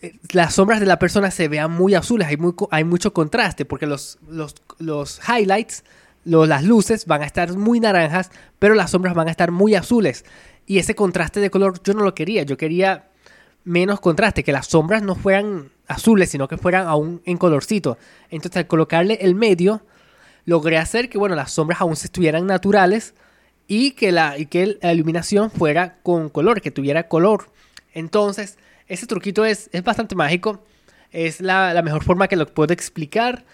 eh, 0.02 0.18
las 0.32 0.54
sombras 0.54 0.80
de 0.80 0.86
la 0.86 0.98
persona 0.98 1.30
se 1.30 1.46
vean 1.46 1.70
muy 1.70 1.94
azules, 1.94 2.26
hay, 2.70 2.84
mucho 2.84 3.12
contraste 3.12 3.64
porque 3.64 3.86
los 3.86 5.20
highlights 5.28 5.84
las 6.28 6.64
luces 6.64 7.06
van 7.06 7.22
a 7.22 7.26
estar 7.26 7.52
muy 7.56 7.80
naranjas, 7.80 8.30
pero 8.58 8.74
las 8.74 8.90
sombras 8.90 9.14
van 9.14 9.28
a 9.28 9.30
estar 9.30 9.50
muy 9.50 9.74
azules. 9.74 10.24
Y 10.66 10.78
ese 10.78 10.94
contraste 10.94 11.40
de 11.40 11.50
color 11.50 11.80
yo 11.82 11.94
no 11.94 12.04
lo 12.04 12.14
quería, 12.14 12.42
yo 12.42 12.56
quería 12.56 13.08
menos 13.64 14.00
contraste, 14.00 14.44
que 14.44 14.52
las 14.52 14.66
sombras 14.66 15.02
no 15.02 15.14
fueran 15.14 15.70
azules, 15.86 16.30
sino 16.30 16.48
que 16.48 16.56
fueran 16.56 16.86
aún 16.86 17.22
en 17.24 17.38
colorcito. 17.38 17.98
Entonces 18.30 18.58
al 18.58 18.66
colocarle 18.66 19.18
el 19.20 19.34
medio, 19.34 19.82
logré 20.44 20.78
hacer 20.78 21.08
que 21.08 21.18
bueno, 21.18 21.34
las 21.34 21.52
sombras 21.52 21.80
aún 21.80 21.96
se 21.96 22.06
estuvieran 22.06 22.46
naturales 22.46 23.14
y 23.66 23.92
que 23.92 24.12
la, 24.12 24.38
y 24.38 24.46
que 24.46 24.78
la 24.80 24.92
iluminación 24.92 25.50
fuera 25.50 25.98
con 26.02 26.30
color, 26.30 26.60
que 26.60 26.70
tuviera 26.70 27.08
color. 27.08 27.50
Entonces, 27.92 28.58
ese 28.86 29.06
truquito 29.06 29.44
es, 29.44 29.68
es 29.72 29.84
bastante 29.84 30.14
mágico. 30.14 30.62
Es 31.12 31.40
la, 31.40 31.80
mejor 31.82 32.02
forma 32.02 32.28
que 32.28 32.36
lo 32.36 32.46
puedo 32.46 32.72
explicar. 32.72 33.44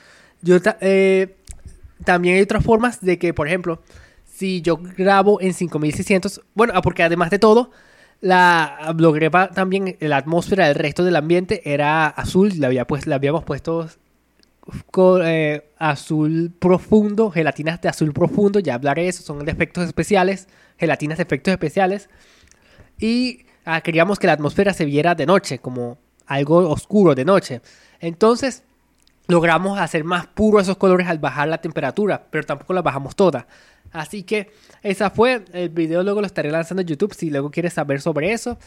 Yo 0.43 0.59
eh, 0.81 1.37
también 2.03 2.37
hay 2.37 2.43
otras 2.43 2.65
formas 2.65 3.01
de 3.01 3.19
que, 3.19 3.33
por 3.33 3.47
ejemplo, 3.47 3.81
si 4.25 4.63
yo 4.63 4.77
grabo 4.79 5.41
en 5.41 5.55
5600, 5.55 6.41
bueno, 6.55 6.73
ah, 6.75 6.83
porque 6.83 7.03
además 7.03 7.31
de 7.31 7.39
todo, 7.39 7.71
la 8.21 8.95
también, 9.55 9.97
la 10.01 10.17
atmósfera 10.17 10.67
del 10.67 10.75
resto 10.75 11.05
del 11.05 11.17
ambiente 11.17 11.63
era 11.73 12.07
azul, 12.07 12.53
le, 12.59 12.67
había 12.67 12.87
pues, 12.87 13.07
le 13.07 13.15
habíamos 13.15 13.45
puesto 13.45 13.89
eh, 15.25 15.71
azul 15.79 16.53
profundo, 16.59 17.31
gelatinas 17.31 17.81
de 17.81 17.89
azul 17.89 18.13
profundo, 18.13 18.59
ya 18.61 18.75
hablaré 18.75 19.03
de 19.03 19.09
eso, 19.09 19.23
son 19.23 19.45
de 19.45 19.53
efectos 19.53 19.85
especiales, 19.85 20.49
gelatinas 20.79 21.19
de 21.19 21.23
efectos 21.25 21.53
especiales. 21.53 22.09
Y 22.99 23.47
ah, 23.65 23.83
queríamos 23.83 24.19
que 24.19 24.27
la 24.27 24.33
atmósfera 24.33 24.73
se 24.73 24.85
viera 24.85 25.15
de 25.15 25.27
noche, 25.27 25.59
como 25.59 25.99
algo 26.27 26.69
oscuro 26.71 27.15
de 27.15 27.25
noche. 27.25 27.61
Entonces 28.01 28.65
logramos 29.27 29.79
hacer 29.79 30.05
más 30.05 30.27
puros 30.27 30.63
esos 30.63 30.77
colores 30.77 31.09
al 31.09 31.19
bajar 31.19 31.49
la 31.49 31.59
temperatura, 31.59 32.27
pero 32.31 32.45
tampoco 32.45 32.75
la 32.75 32.83
bajamos 32.83 33.17
toda. 33.17 33.47
Así 33.93 34.23
que 34.23 34.51
esa 34.83 35.11
fue 35.11 35.45
el 35.53 35.69
video, 35.69 36.03
luego 36.03 36.21
lo 36.21 36.27
estaré 36.27 36.51
lanzando 36.51 36.83
en 36.83 36.89
YouTube 36.89 37.15
si 37.15 37.31
luego 37.31 37.51
quieres 37.51 37.75
saber 37.75 38.01
sobre 38.01 38.33
eso. 38.33 38.59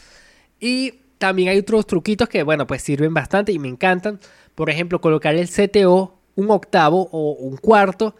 Y 0.58 1.00
también 1.18 1.50
hay 1.50 1.58
otros 1.58 1.86
truquitos 1.86 2.28
que, 2.28 2.42
bueno, 2.42 2.66
pues 2.66 2.82
sirven 2.82 3.12
bastante 3.12 3.52
y 3.52 3.58
me 3.58 3.68
encantan. 3.68 4.20
Por 4.54 4.70
ejemplo, 4.70 5.00
colocar 5.00 5.34
el 5.34 5.48
CTO 5.48 6.18
un 6.38 6.50
octavo 6.52 7.08
o 7.10 7.32
un 7.32 7.56
cuarto 7.56 8.14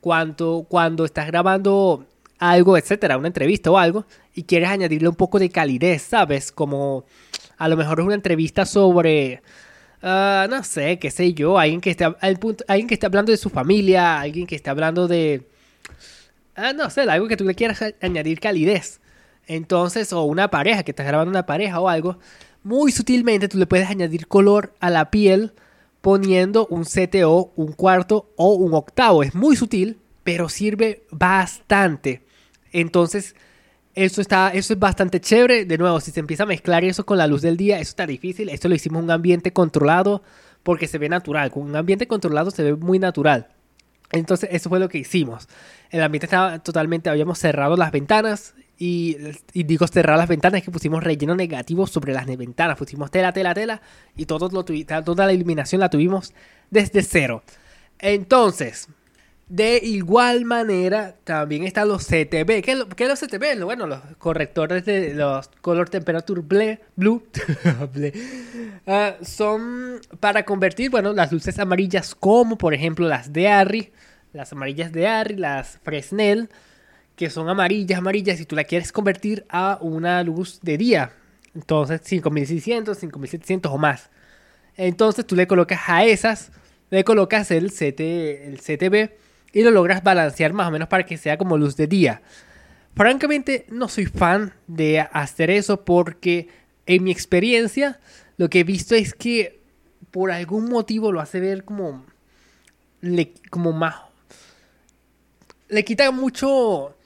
cuando, 0.00 0.64
cuando 0.68 1.04
estás 1.04 1.26
grabando 1.26 2.06
algo, 2.38 2.76
etcétera, 2.76 3.16
una 3.18 3.28
entrevista 3.28 3.70
o 3.70 3.78
algo, 3.78 4.06
y 4.34 4.44
quieres 4.44 4.68
añadirle 4.68 5.08
un 5.08 5.16
poco 5.16 5.38
de 5.38 5.50
calidez, 5.50 6.02
¿sabes? 6.02 6.52
Como 6.52 7.04
a 7.56 7.68
lo 7.68 7.76
mejor 7.76 8.00
es 8.00 8.06
una 8.06 8.14
entrevista 8.14 8.64
sobre, 8.64 9.42
ah, 10.04 10.46
no 10.48 10.62
sé, 10.62 10.98
qué 10.98 11.10
sé 11.10 11.32
yo, 11.32 11.58
alguien 11.58 11.80
que, 11.80 11.90
esté, 11.90 12.04
alguien 12.20 12.86
que 12.86 12.98
hablando 13.04 13.32
de 13.32 13.38
su 13.38 13.50
familia, 13.50 14.20
alguien 14.20 14.46
que 14.46 14.54
esté 14.54 14.70
hablando 14.70 15.08
de, 15.08 15.48
ah, 16.54 16.72
no 16.72 16.90
sé, 16.90 17.02
algo 17.02 17.26
que 17.26 17.36
tú 17.36 17.44
le 17.44 17.54
quieras 17.54 17.82
añadir 18.00 18.38
calidez. 18.38 19.00
Entonces, 19.46 20.12
o 20.12 20.22
una 20.22 20.48
pareja, 20.50 20.82
que 20.82 20.92
estás 20.92 21.06
grabando 21.06 21.30
una 21.30 21.46
pareja 21.46 21.80
o 21.80 21.88
algo, 21.88 22.18
muy 22.62 22.92
sutilmente 22.92 23.48
tú 23.48 23.58
le 23.58 23.66
puedes 23.66 23.90
añadir 23.90 24.26
color 24.26 24.74
a 24.80 24.90
la 24.90 25.10
piel 25.10 25.52
poniendo 26.00 26.66
un 26.66 26.84
CTO, 26.84 27.52
un 27.56 27.72
cuarto 27.72 28.30
o 28.36 28.54
un 28.54 28.74
octavo. 28.74 29.22
Es 29.22 29.34
muy 29.34 29.56
sutil, 29.56 29.98
pero 30.22 30.48
sirve 30.48 31.04
bastante. 31.10 32.24
Entonces, 32.72 33.34
eso, 33.94 34.20
está, 34.20 34.50
eso 34.50 34.72
es 34.72 34.78
bastante 34.78 35.20
chévere. 35.20 35.64
De 35.64 35.78
nuevo, 35.78 36.00
si 36.00 36.10
se 36.10 36.20
empieza 36.20 36.42
a 36.42 36.46
mezclar 36.46 36.84
eso 36.84 37.06
con 37.06 37.18
la 37.18 37.26
luz 37.26 37.42
del 37.42 37.56
día, 37.56 37.78
eso 37.78 37.90
está 37.90 38.06
difícil. 38.06 38.48
Esto 38.48 38.68
lo 38.68 38.74
hicimos 38.74 38.98
en 38.98 39.04
un 39.04 39.10
ambiente 39.10 39.52
controlado 39.52 40.22
porque 40.62 40.88
se 40.88 40.98
ve 40.98 41.08
natural. 41.08 41.50
Con 41.50 41.62
un 41.62 41.76
ambiente 41.76 42.06
controlado 42.06 42.50
se 42.50 42.62
ve 42.62 42.74
muy 42.74 42.98
natural. 42.98 43.48
Entonces, 44.10 44.48
eso 44.52 44.68
fue 44.68 44.80
lo 44.80 44.88
que 44.88 44.98
hicimos. 44.98 45.48
El 45.90 46.02
ambiente 46.02 46.26
estaba 46.26 46.58
totalmente, 46.60 47.10
habíamos 47.10 47.38
cerrado 47.38 47.76
las 47.76 47.92
ventanas. 47.92 48.54
Y, 48.76 49.16
digo 49.52 49.86
cerrar 49.86 50.18
las 50.18 50.28
ventanas, 50.28 50.58
es 50.58 50.64
que 50.64 50.72
pusimos 50.72 51.02
relleno 51.04 51.36
negativo 51.36 51.86
sobre 51.86 52.12
las 52.12 52.26
ventanas. 52.26 52.76
Pusimos 52.76 53.10
tela, 53.10 53.32
tela, 53.32 53.54
tela. 53.54 53.80
Y 54.16 54.26
toda 54.26 55.26
la 55.26 55.32
iluminación 55.32 55.80
la 55.80 55.90
tuvimos 55.90 56.32
desde 56.70 57.02
cero. 57.02 57.42
Entonces, 58.00 58.88
de 59.48 59.78
igual 59.82 60.46
manera, 60.46 61.16
también 61.22 61.64
están 61.64 61.88
los 61.88 62.06
CTB. 62.06 62.62
¿Qué, 62.62 62.72
es 62.72 63.08
los 63.08 63.20
CTB? 63.20 63.62
Bueno, 63.64 63.86
los 63.86 64.00
correctores 64.18 64.86
de 64.86 65.12
los 65.14 65.48
Color 65.60 65.88
Temperature 65.90 66.42
Blue. 66.96 67.22
Ah, 68.86 69.14
son 69.22 69.98
para 70.20 70.44
convertir, 70.44 70.90
bueno, 70.90 71.14
las 71.14 71.32
luces 71.32 71.58
amarillas 71.58 72.14
como 72.14 72.58
por 72.58 72.74
ejemplo 72.74 73.08
las 73.08 73.32
de 73.32 73.48
Arri, 73.48 73.92
las 74.34 74.52
amarillas 74.52 74.92
de 74.92 75.06
Arri, 75.06 75.36
las 75.36 75.78
Fresnel, 75.82 76.50
que 77.16 77.30
son 77.30 77.48
amarillas, 77.48 77.98
amarillas, 77.98 78.40
y 78.40 78.44
tú 78.44 78.56
la 78.56 78.64
quieres 78.64 78.92
convertir 78.92 79.46
a 79.48 79.78
una 79.80 80.22
luz 80.22 80.60
de 80.60 80.76
día. 80.76 81.12
Entonces 81.54 82.02
5600, 82.04 82.98
5700 82.98 83.72
o 83.72 83.78
más. 83.78 84.10
Entonces 84.76 85.26
tú 85.26 85.34
le 85.34 85.46
colocas 85.46 85.80
a 85.86 86.04
esas, 86.04 86.52
le 86.90 87.04
colocas 87.04 87.50
el, 87.50 87.70
CT, 87.70 88.00
el 88.00 88.60
CTB 88.60 89.23
y 89.54 89.62
lo 89.62 89.70
logras 89.70 90.02
balancear 90.02 90.52
más 90.52 90.68
o 90.68 90.70
menos 90.72 90.88
para 90.88 91.06
que 91.06 91.16
sea 91.16 91.38
como 91.38 91.56
luz 91.56 91.76
de 91.76 91.86
día. 91.86 92.20
Francamente 92.94 93.64
no 93.70 93.88
soy 93.88 94.06
fan 94.06 94.52
de 94.66 95.00
hacer 95.00 95.50
eso 95.50 95.84
porque 95.84 96.48
en 96.86 97.04
mi 97.04 97.12
experiencia 97.12 98.00
lo 98.36 98.50
que 98.50 98.60
he 98.60 98.64
visto 98.64 98.94
es 98.94 99.14
que 99.14 99.60
por 100.10 100.30
algún 100.30 100.68
motivo 100.68 101.12
lo 101.12 101.20
hace 101.20 101.40
ver 101.40 101.64
como 101.64 102.04
le, 103.00 103.32
como 103.50 103.72
más 103.72 103.96
le 105.68 105.84
quita 105.84 106.10
mucho 106.10 106.96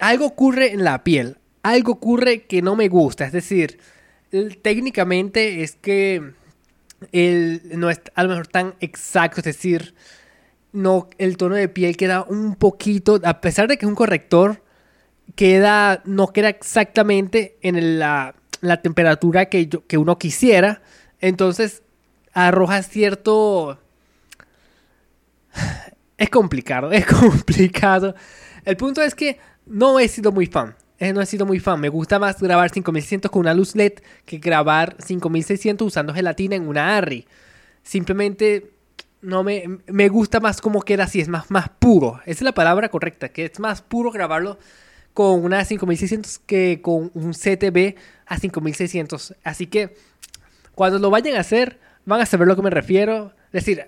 algo 0.00 0.26
ocurre 0.26 0.72
en 0.72 0.84
la 0.84 1.04
piel 1.04 1.38
algo 1.62 1.92
ocurre 1.92 2.44
que 2.44 2.60
no 2.60 2.76
me 2.76 2.88
gusta 2.88 3.24
es 3.26 3.32
decir 3.32 3.78
técnicamente 4.62 5.62
es 5.62 5.76
que 5.76 6.32
no 7.12 7.90
es 7.90 8.02
a 8.14 8.22
lo 8.24 8.28
mejor 8.30 8.46
tan 8.46 8.74
exacto 8.80 9.40
es 9.40 9.44
decir 9.44 9.94
no, 10.78 11.08
el 11.18 11.36
tono 11.36 11.56
de 11.56 11.68
piel 11.68 11.96
queda 11.96 12.22
un 12.22 12.54
poquito, 12.54 13.20
a 13.24 13.40
pesar 13.40 13.68
de 13.68 13.76
que 13.76 13.84
es 13.84 13.88
un 13.88 13.96
corrector, 13.96 14.62
queda, 15.34 16.02
no 16.04 16.28
queda 16.28 16.48
exactamente 16.48 17.58
en 17.62 17.98
la, 17.98 18.34
temperatura 18.82 19.46
que, 19.46 19.68
que 19.68 19.98
uno 19.98 20.18
quisiera. 20.18 20.82
Entonces 21.20 21.82
arroja 22.32 22.82
cierto... 22.82 23.78
Es 26.16 26.30
complicado, 26.30 26.90
es 26.92 27.06
complicado. 27.06 28.12
El 28.64 28.76
punto 28.76 29.02
es 29.02 29.14
que 29.14 29.38
no 29.66 30.00
he 30.00 30.08
sido 30.08 30.32
muy 30.32 30.46
fan. 30.46 30.74
Eh, 30.98 31.12
no 31.12 31.20
he 31.20 31.26
sido 31.26 31.46
muy 31.46 31.60
fan. 31.60 31.80
Me 31.80 31.88
gusta 31.88 32.18
más 32.18 32.42
grabar 32.42 32.70
5600 32.70 33.30
con 33.30 33.38
una 33.38 33.54
luz 33.54 33.76
LED 33.76 34.00
que 34.24 34.38
grabar 34.38 34.96
5600 34.98 35.86
usando 35.86 36.12
gelatina 36.12 36.56
en 36.56 36.66
una 36.66 36.96
ARRI. 36.96 37.24
Simplemente 37.84 38.72
no 39.20 39.42
me, 39.42 39.80
me 39.86 40.08
gusta 40.08 40.40
más 40.40 40.60
cómo 40.60 40.82
queda 40.82 41.04
así, 41.04 41.20
es 41.20 41.28
más, 41.28 41.50
más 41.50 41.68
puro. 41.68 42.20
Esa 42.24 42.38
es 42.38 42.42
la 42.42 42.52
palabra 42.52 42.88
correcta, 42.88 43.30
que 43.30 43.46
es 43.46 43.58
más 43.58 43.82
puro 43.82 44.10
grabarlo 44.10 44.58
con 45.14 45.44
una 45.44 45.64
5600 45.64 46.38
que 46.40 46.80
con 46.80 47.10
un 47.14 47.32
CTB 47.32 47.96
a 48.26 48.38
5600. 48.38 49.34
Así 49.42 49.66
que 49.66 49.96
cuando 50.74 50.98
lo 50.98 51.10
vayan 51.10 51.36
a 51.36 51.40
hacer, 51.40 51.80
van 52.04 52.20
a 52.20 52.26
saber 52.26 52.46
a 52.46 52.50
lo 52.50 52.56
que 52.56 52.62
me 52.62 52.70
refiero. 52.70 53.32
Es 53.46 53.64
decir, 53.64 53.86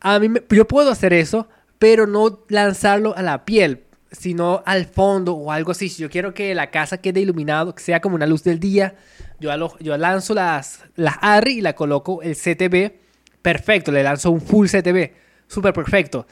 a 0.00 0.18
mí 0.20 0.28
yo 0.50 0.68
puedo 0.68 0.90
hacer 0.90 1.12
eso, 1.12 1.48
pero 1.78 2.06
no 2.06 2.44
lanzarlo 2.48 3.16
a 3.16 3.22
la 3.22 3.44
piel, 3.44 3.82
sino 4.12 4.62
al 4.66 4.86
fondo 4.86 5.34
o 5.34 5.50
algo 5.50 5.72
así. 5.72 5.88
Si 5.88 6.02
yo 6.02 6.08
quiero 6.08 6.32
que 6.32 6.54
la 6.54 6.70
casa 6.70 6.98
quede 6.98 7.20
iluminado, 7.20 7.74
que 7.74 7.82
sea 7.82 8.00
como 8.00 8.14
una 8.14 8.26
luz 8.26 8.44
del 8.44 8.60
día, 8.60 8.94
yo, 9.40 9.50
yo 9.80 9.96
lanzo 9.96 10.34
las, 10.34 10.84
las 10.94 11.16
ARRI 11.20 11.58
y 11.58 11.60
la 11.60 11.74
coloco 11.74 12.22
el 12.22 12.36
CTB 12.36 13.05
perfecto, 13.46 13.92
le 13.92 14.02
lanzo 14.02 14.32
un 14.32 14.40
full 14.40 14.66
CTV, 14.66 15.12
súper 15.46 15.72
perfecto. 15.72 16.26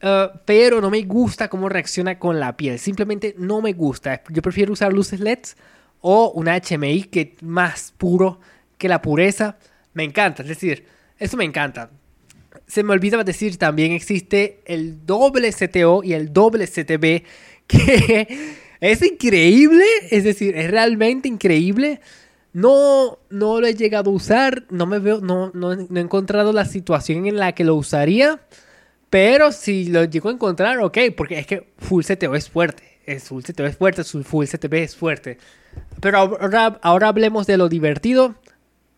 Uh, 0.00 0.38
pero 0.44 0.80
no 0.80 0.90
me 0.90 1.02
gusta 1.02 1.48
cómo 1.48 1.68
reacciona 1.68 2.20
con 2.20 2.38
la 2.38 2.56
piel, 2.56 2.78
simplemente 2.78 3.34
no 3.36 3.60
me 3.60 3.72
gusta. 3.72 4.22
Yo 4.28 4.42
prefiero 4.42 4.72
usar 4.72 4.92
luces 4.92 5.18
LEDs 5.18 5.56
o 6.02 6.30
una 6.36 6.56
HMI 6.56 7.02
que 7.10 7.34
es 7.34 7.42
más 7.42 7.92
puro 7.98 8.38
que 8.78 8.88
la 8.88 9.02
pureza. 9.02 9.56
Me 9.92 10.04
encanta, 10.04 10.42
es 10.42 10.48
decir, 10.48 10.84
eso 11.18 11.36
me 11.36 11.42
encanta. 11.42 11.90
Se 12.68 12.84
me 12.84 12.92
olvidaba 12.92 13.24
decir, 13.24 13.56
también 13.56 13.90
existe 13.90 14.60
el 14.66 15.04
doble 15.04 15.52
CTO 15.52 16.04
y 16.04 16.12
el 16.12 16.32
doble 16.32 16.68
CTB, 16.68 17.24
que 17.66 18.54
es 18.78 19.02
increíble, 19.02 19.84
es 20.12 20.22
decir, 20.22 20.56
es 20.56 20.70
realmente 20.70 21.26
increíble 21.26 22.00
no, 22.56 23.18
no 23.28 23.60
lo 23.60 23.66
he 23.66 23.74
llegado 23.74 24.10
a 24.10 24.14
usar, 24.14 24.64
no 24.70 24.86
me 24.86 24.98
veo, 24.98 25.20
no, 25.20 25.50
no, 25.52 25.74
he 25.74 26.00
encontrado 26.00 26.54
la 26.54 26.64
situación 26.64 27.26
en 27.26 27.36
la 27.36 27.52
que 27.52 27.64
lo 27.64 27.74
usaría, 27.74 28.40
pero 29.10 29.52
si 29.52 29.88
lo 29.88 30.04
llego 30.04 30.30
a 30.30 30.32
encontrar, 30.32 30.78
ok, 30.78 30.96
porque 31.14 31.38
es 31.38 31.46
que 31.46 31.74
Full 31.76 32.02
CTO 32.02 32.34
es 32.34 32.48
fuerte, 32.48 32.82
es 33.04 33.24
Full 33.24 33.42
CTO 33.42 33.66
es 33.66 33.76
fuerte, 33.76 34.04
Full 34.04 34.46
CTP 34.46 34.72
es 34.72 34.96
fuerte. 34.96 35.36
Pero 36.00 36.16
ahora, 36.16 36.78
ahora 36.80 37.08
hablemos 37.08 37.46
de 37.46 37.58
lo 37.58 37.68
divertido. 37.68 38.36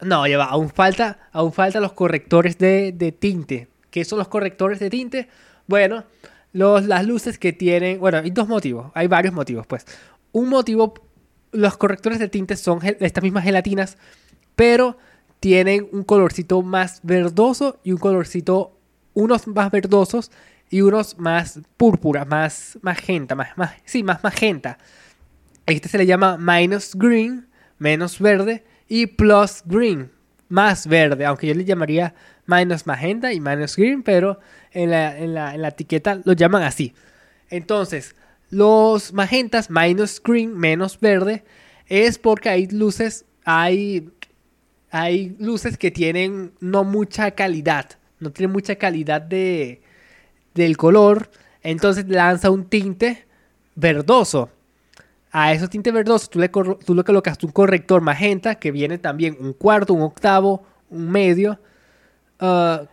No, 0.02 0.24
lleva, 0.28 0.44
aún 0.44 0.70
falta, 0.70 1.28
aún 1.32 1.52
falta 1.52 1.80
los 1.80 1.94
correctores 1.94 2.58
de, 2.58 2.92
de 2.92 3.10
tinte. 3.10 3.66
¿Qué 3.90 4.04
son 4.04 4.20
los 4.20 4.28
correctores 4.28 4.78
de 4.78 4.88
tinte? 4.88 5.28
Bueno, 5.66 6.04
los, 6.52 6.86
las 6.86 7.04
luces 7.04 7.40
que 7.40 7.52
tienen, 7.52 7.98
bueno, 7.98 8.18
hay 8.18 8.30
dos 8.30 8.46
motivos, 8.46 8.92
hay 8.94 9.08
varios 9.08 9.34
motivos, 9.34 9.66
pues. 9.66 9.84
Un 10.30 10.48
motivo 10.48 10.94
los 11.52 11.76
correctores 11.76 12.18
de 12.18 12.28
tintes 12.28 12.60
son 12.60 12.80
estas 12.82 13.22
mismas 13.22 13.44
gelatinas, 13.44 13.96
pero 14.56 14.98
tienen 15.40 15.88
un 15.92 16.04
colorcito 16.04 16.62
más 16.62 17.00
verdoso 17.02 17.78
y 17.84 17.92
un 17.92 17.98
colorcito, 17.98 18.78
unos 19.14 19.46
más 19.46 19.70
verdosos 19.70 20.30
y 20.70 20.80
unos 20.80 21.18
más 21.18 21.60
púrpura, 21.76 22.24
más 22.24 22.78
magenta, 22.82 23.34
más, 23.34 23.56
más, 23.56 23.72
sí, 23.84 24.02
más 24.02 24.22
magenta. 24.22 24.78
Este 25.66 25.88
se 25.88 25.98
le 25.98 26.06
llama 26.06 26.36
minus 26.38 26.94
green, 26.94 27.48
menos 27.78 28.18
verde, 28.18 28.64
y 28.88 29.06
plus 29.06 29.62
green, 29.64 30.10
más 30.48 30.86
verde, 30.86 31.26
aunque 31.26 31.46
yo 31.46 31.54
le 31.54 31.64
llamaría 31.64 32.14
minus 32.46 32.86
magenta 32.86 33.32
y 33.32 33.40
minus 33.40 33.76
green, 33.76 34.02
pero 34.02 34.40
en 34.72 34.90
la, 34.90 35.16
en 35.18 35.34
la, 35.34 35.54
en 35.54 35.62
la 35.62 35.68
etiqueta 35.68 36.20
lo 36.24 36.32
llaman 36.32 36.62
así. 36.62 36.94
Entonces, 37.50 38.14
los 38.50 39.12
magentas 39.12 39.70
minus 39.70 40.22
green 40.22 40.56
menos 40.56 40.98
verde 41.00 41.44
es 41.86 42.18
porque 42.18 42.48
hay 42.48 42.66
luces, 42.66 43.24
hay, 43.44 44.10
hay 44.90 45.36
luces 45.38 45.76
que 45.76 45.90
tienen 45.90 46.52
no 46.60 46.84
mucha 46.84 47.30
calidad, 47.32 47.90
no 48.20 48.30
tienen 48.30 48.52
mucha 48.52 48.76
calidad 48.76 49.20
de, 49.20 49.82
del 50.54 50.76
color, 50.76 51.30
entonces 51.62 52.06
lanza 52.08 52.50
un 52.50 52.64
tinte 52.66 53.26
verdoso. 53.74 54.50
A 55.30 55.52
esos 55.52 55.68
tintes 55.68 55.92
verdosos 55.92 56.30
tú 56.30 56.38
le, 56.38 56.48
tú 56.48 56.94
le 56.94 57.04
colocas 57.04 57.42
un 57.42 57.52
corrector 57.52 58.00
magenta 58.00 58.54
que 58.54 58.70
viene 58.70 58.96
también 58.96 59.36
un 59.38 59.52
cuarto, 59.52 59.92
un 59.92 60.02
octavo, 60.02 60.64
un 60.88 61.10
medio. 61.10 61.60
Uh, 62.40 62.86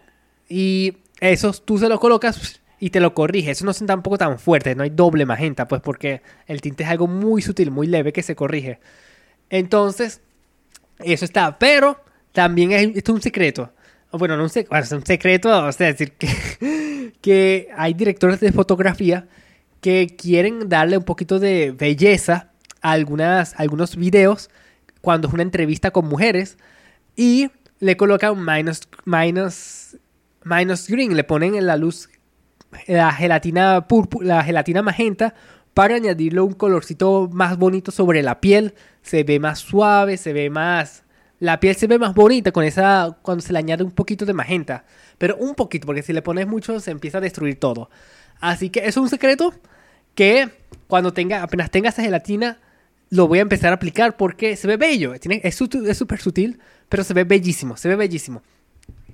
y 0.50 0.98
esos 1.22 1.66
tú 1.66 1.78
se 1.78 1.88
los 1.88 2.00
colocas 2.00 2.62
y 2.80 2.90
te 2.90 3.00
lo 3.00 3.14
corrige. 3.14 3.52
Eso 3.52 3.66
no 3.66 3.74
son 3.74 3.88
tampoco 3.88 4.18
tan 4.18 4.40
fuertes, 4.40 4.76
no 4.76 4.84
hay 4.84 4.90
doble 4.90 5.26
magenta, 5.26 5.68
pues 5.68 5.82
porque 5.82 6.22
el 6.48 6.62
tinte 6.62 6.84
es 6.84 6.90
algo 6.90 7.08
muy 7.08 7.42
sutil, 7.42 7.72
muy 7.72 7.88
leve 7.88 8.14
que 8.14 8.24
se 8.24 8.36
corrige. 8.36 8.80
Entonces, 9.50 10.22
eso 11.00 11.26
está. 11.26 11.58
Pero 11.60 12.04
también 12.32 12.72
es, 12.72 13.10
un 13.10 13.22
secreto. 13.22 13.72
Bueno, 14.12 14.38
no 14.38 14.44
un, 14.44 14.50
es 14.50 14.92
un 14.92 15.06
secreto, 15.06 15.66
o 15.66 15.72
sea, 15.72 15.88
decir 15.88 16.14
que, 16.14 17.12
que 17.22 17.70
hay 17.76 17.94
directores 17.94 18.40
de 18.40 18.52
fotografía 18.52 19.28
que 19.82 20.16
quieren 20.18 20.70
darle 20.70 20.98
un 20.98 21.04
poquito 21.04 21.40
de 21.40 21.72
belleza 21.72 22.52
a 22.82 22.92
algunas, 22.92 23.54
algunos 23.60 23.96
videos 23.96 24.50
cuando 25.02 25.28
es 25.28 25.34
una 25.34 25.44
entrevista 25.44 25.92
con 25.92 26.08
mujeres 26.08 26.58
y 27.16 27.52
le 27.80 27.98
colocan 27.98 28.44
minus, 28.44 28.82
minus, 29.06 29.98
minus 30.44 30.88
green, 30.88 31.16
le 31.16 31.24
ponen 31.24 31.56
en 31.56 31.68
la 31.68 31.78
luz 31.78 32.10
la 32.88 33.12
gelatina 33.12 33.86
la 34.22 34.44
gelatina 34.44 34.82
magenta 34.82 35.34
para 35.74 35.96
añadirle 35.96 36.42
un 36.42 36.54
colorcito 36.54 37.30
más 37.32 37.58
bonito 37.58 37.92
sobre 37.92 38.24
la 38.24 38.40
piel, 38.40 38.74
se 39.02 39.24
ve 39.24 39.40
más 39.40 39.60
suave, 39.60 40.18
se 40.18 40.34
ve 40.34 40.50
más 40.50 41.04
la 41.40 41.60
piel 41.60 41.76
se 41.76 41.88
ve 41.88 42.00
más 42.00 42.14
bonita 42.16 42.52
con 42.52 42.64
esa 42.64 43.18
cuando 43.22 43.42
se 43.42 43.52
le 43.52 43.60
añade 43.60 43.84
un 43.84 43.92
poquito 43.92 44.26
de 44.26 44.34
magenta, 44.34 44.86
pero 45.18 45.36
un 45.36 45.54
poquito 45.54 45.86
porque 45.86 46.02
si 46.02 46.14
le 46.14 46.22
pones 46.22 46.48
mucho 46.48 46.80
se 46.80 46.92
empieza 46.92 47.18
a 47.18 47.22
destruir 47.22 47.60
todo. 47.60 47.90
Así 48.40 48.70
que 48.70 48.86
es 48.86 48.98
un 48.98 49.10
secreto 49.10 49.54
que 50.14 50.50
cuando 50.88 51.14
tenga, 51.14 51.44
apenas 51.44 51.72
tenga 51.72 51.90
esa 51.90 52.04
gelatina, 52.04 52.60
lo 53.10 53.28
voy 53.28 53.40
a 53.40 53.42
empezar 53.42 53.72
a 53.72 53.76
aplicar 53.76 54.18
porque 54.18 54.56
se 54.56 54.68
ve 54.68 54.78
bello. 54.78 55.14
Es 55.14 55.56
súper 55.56 56.22
sutil, 56.22 56.60
pero 56.90 57.04
se 57.04 57.14
ve 57.14 57.26
bellísimo, 57.26 57.76
se 57.78 57.90
ve 57.90 57.96
bellísimo. 57.96 58.42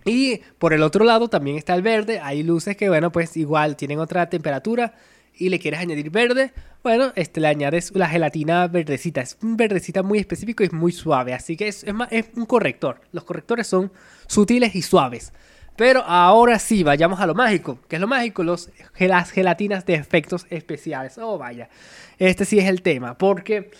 Y 0.05 0.37
por 0.57 0.73
el 0.73 0.83
otro 0.83 1.05
lado 1.05 1.27
también 1.29 1.57
está 1.57 1.75
el 1.75 1.81
verde. 1.81 2.19
Hay 2.21 2.43
luces 2.43 2.75
que, 2.75 2.89
bueno, 2.89 3.11
pues 3.11 3.37
igual 3.37 3.75
tienen 3.75 3.99
otra 3.99 4.29
temperatura 4.29 4.93
y 5.35 5.49
le 5.49 5.59
quieres 5.59 5.79
añadir 5.79 6.09
verde. 6.09 6.53
Bueno, 6.83 7.13
este, 7.15 7.39
le 7.39 7.47
añades 7.47 7.91
la 7.95 8.07
gelatina 8.07 8.67
verdecita. 8.67 9.21
Es 9.21 9.37
un 9.41 9.57
verdecita 9.57 10.03
muy 10.03 10.19
específico 10.19 10.63
y 10.63 10.67
es 10.67 10.73
muy 10.73 10.91
suave. 10.91 11.33
Así 11.33 11.55
que 11.55 11.67
es, 11.67 11.85
es 12.09 12.25
un 12.35 12.45
corrector. 12.45 13.01
Los 13.11 13.23
correctores 13.23 13.67
son 13.67 13.91
sutiles 14.27 14.75
y 14.75 14.81
suaves. 14.81 15.33
Pero 15.75 16.03
ahora 16.03 16.59
sí, 16.59 16.83
vayamos 16.83 17.19
a 17.19 17.25
lo 17.25 17.33
mágico. 17.33 17.79
¿Qué 17.87 17.95
es 17.95 18.01
lo 18.01 18.07
mágico? 18.07 18.43
Los, 18.43 18.69
las 18.99 19.31
gelatinas 19.31 19.85
de 19.85 19.95
efectos 19.95 20.45
especiales. 20.49 21.17
Oh, 21.17 21.37
vaya. 21.37 21.69
Este 22.17 22.45
sí 22.45 22.59
es 22.59 22.65
el 22.65 22.81
tema. 22.81 23.17
Porque 23.17 23.71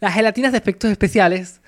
las 0.00 0.14
gelatinas 0.14 0.52
de 0.52 0.58
efectos 0.58 0.90
especiales 0.90 1.60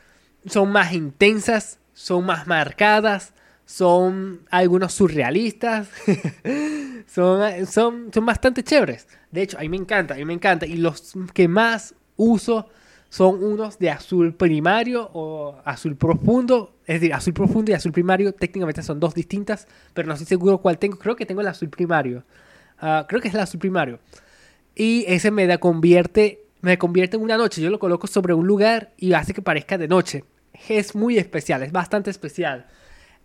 son 0.47 0.71
más 0.71 0.92
intensas, 0.92 1.78
son 1.92 2.25
más 2.25 2.47
marcadas, 2.47 3.35
son 3.68 4.40
algunos 4.50 4.94
surrealistas. 4.94 5.90
son, 7.06 7.66
son, 7.66 8.11
son 8.14 8.24
bastante 8.24 8.64
chéveres. 8.64 9.07
De 9.31 9.42
hecho, 9.42 9.59
a 9.59 9.61
mí 9.61 9.68
me 9.68 9.76
encanta, 9.76 10.14
a 10.14 10.16
mí 10.16 10.24
me 10.24 10.33
encanta. 10.33 10.64
Y 10.64 10.78
los 10.78 11.12
que 11.35 11.48
más 11.48 11.94
uso 12.16 12.70
son 13.11 13.44
unos 13.44 13.78
de 13.78 13.90
azul 13.90 14.35
primario 14.35 15.11
o 15.12 15.61
azul 15.66 15.96
profundo. 15.96 16.76
Es 16.87 17.02
decir, 17.02 17.12
azul 17.12 17.35
profundo 17.35 17.70
y 17.70 17.74
azul 17.74 17.92
primario 17.92 18.33
técnicamente 18.33 18.83
son 18.83 18.98
dos 19.00 19.14
distintas, 19.14 19.68
pero 19.92 20.09
no 20.09 20.14
estoy 20.14 20.26
seguro 20.26 20.57
cuál 20.62 20.78
tengo. 20.78 20.98
Creo 20.98 21.14
que 21.14 21.26
tengo 21.26 21.42
el 21.42 21.48
azul 21.48 21.68
primario. 21.68 22.24
Ah, 22.81 23.04
creo 23.07 23.20
que 23.20 23.28
es 23.28 23.35
el 23.35 23.40
azul 23.40 23.61
primario. 23.61 23.98
Y 24.74 25.04
ese 25.09 25.31
me 25.31 25.46
da 25.46 25.59
convierte, 25.59 26.40
me 26.62 26.78
convierte 26.78 27.18
en 27.18 27.22
una 27.22 27.37
noche. 27.37 27.61
Yo 27.61 27.68
lo 27.68 27.78
coloco 27.78 28.07
sobre 28.07 28.33
un 28.33 28.46
lugar 28.46 28.92
y 28.96 29.12
hace 29.12 29.35
que 29.35 29.42
parezca 29.42 29.76
de 29.76 29.88
noche. 29.88 30.24
Es 30.70 30.94
muy 30.94 31.18
especial, 31.18 31.62
es 31.62 31.70
bastante 31.70 32.09
especial. 32.09 32.66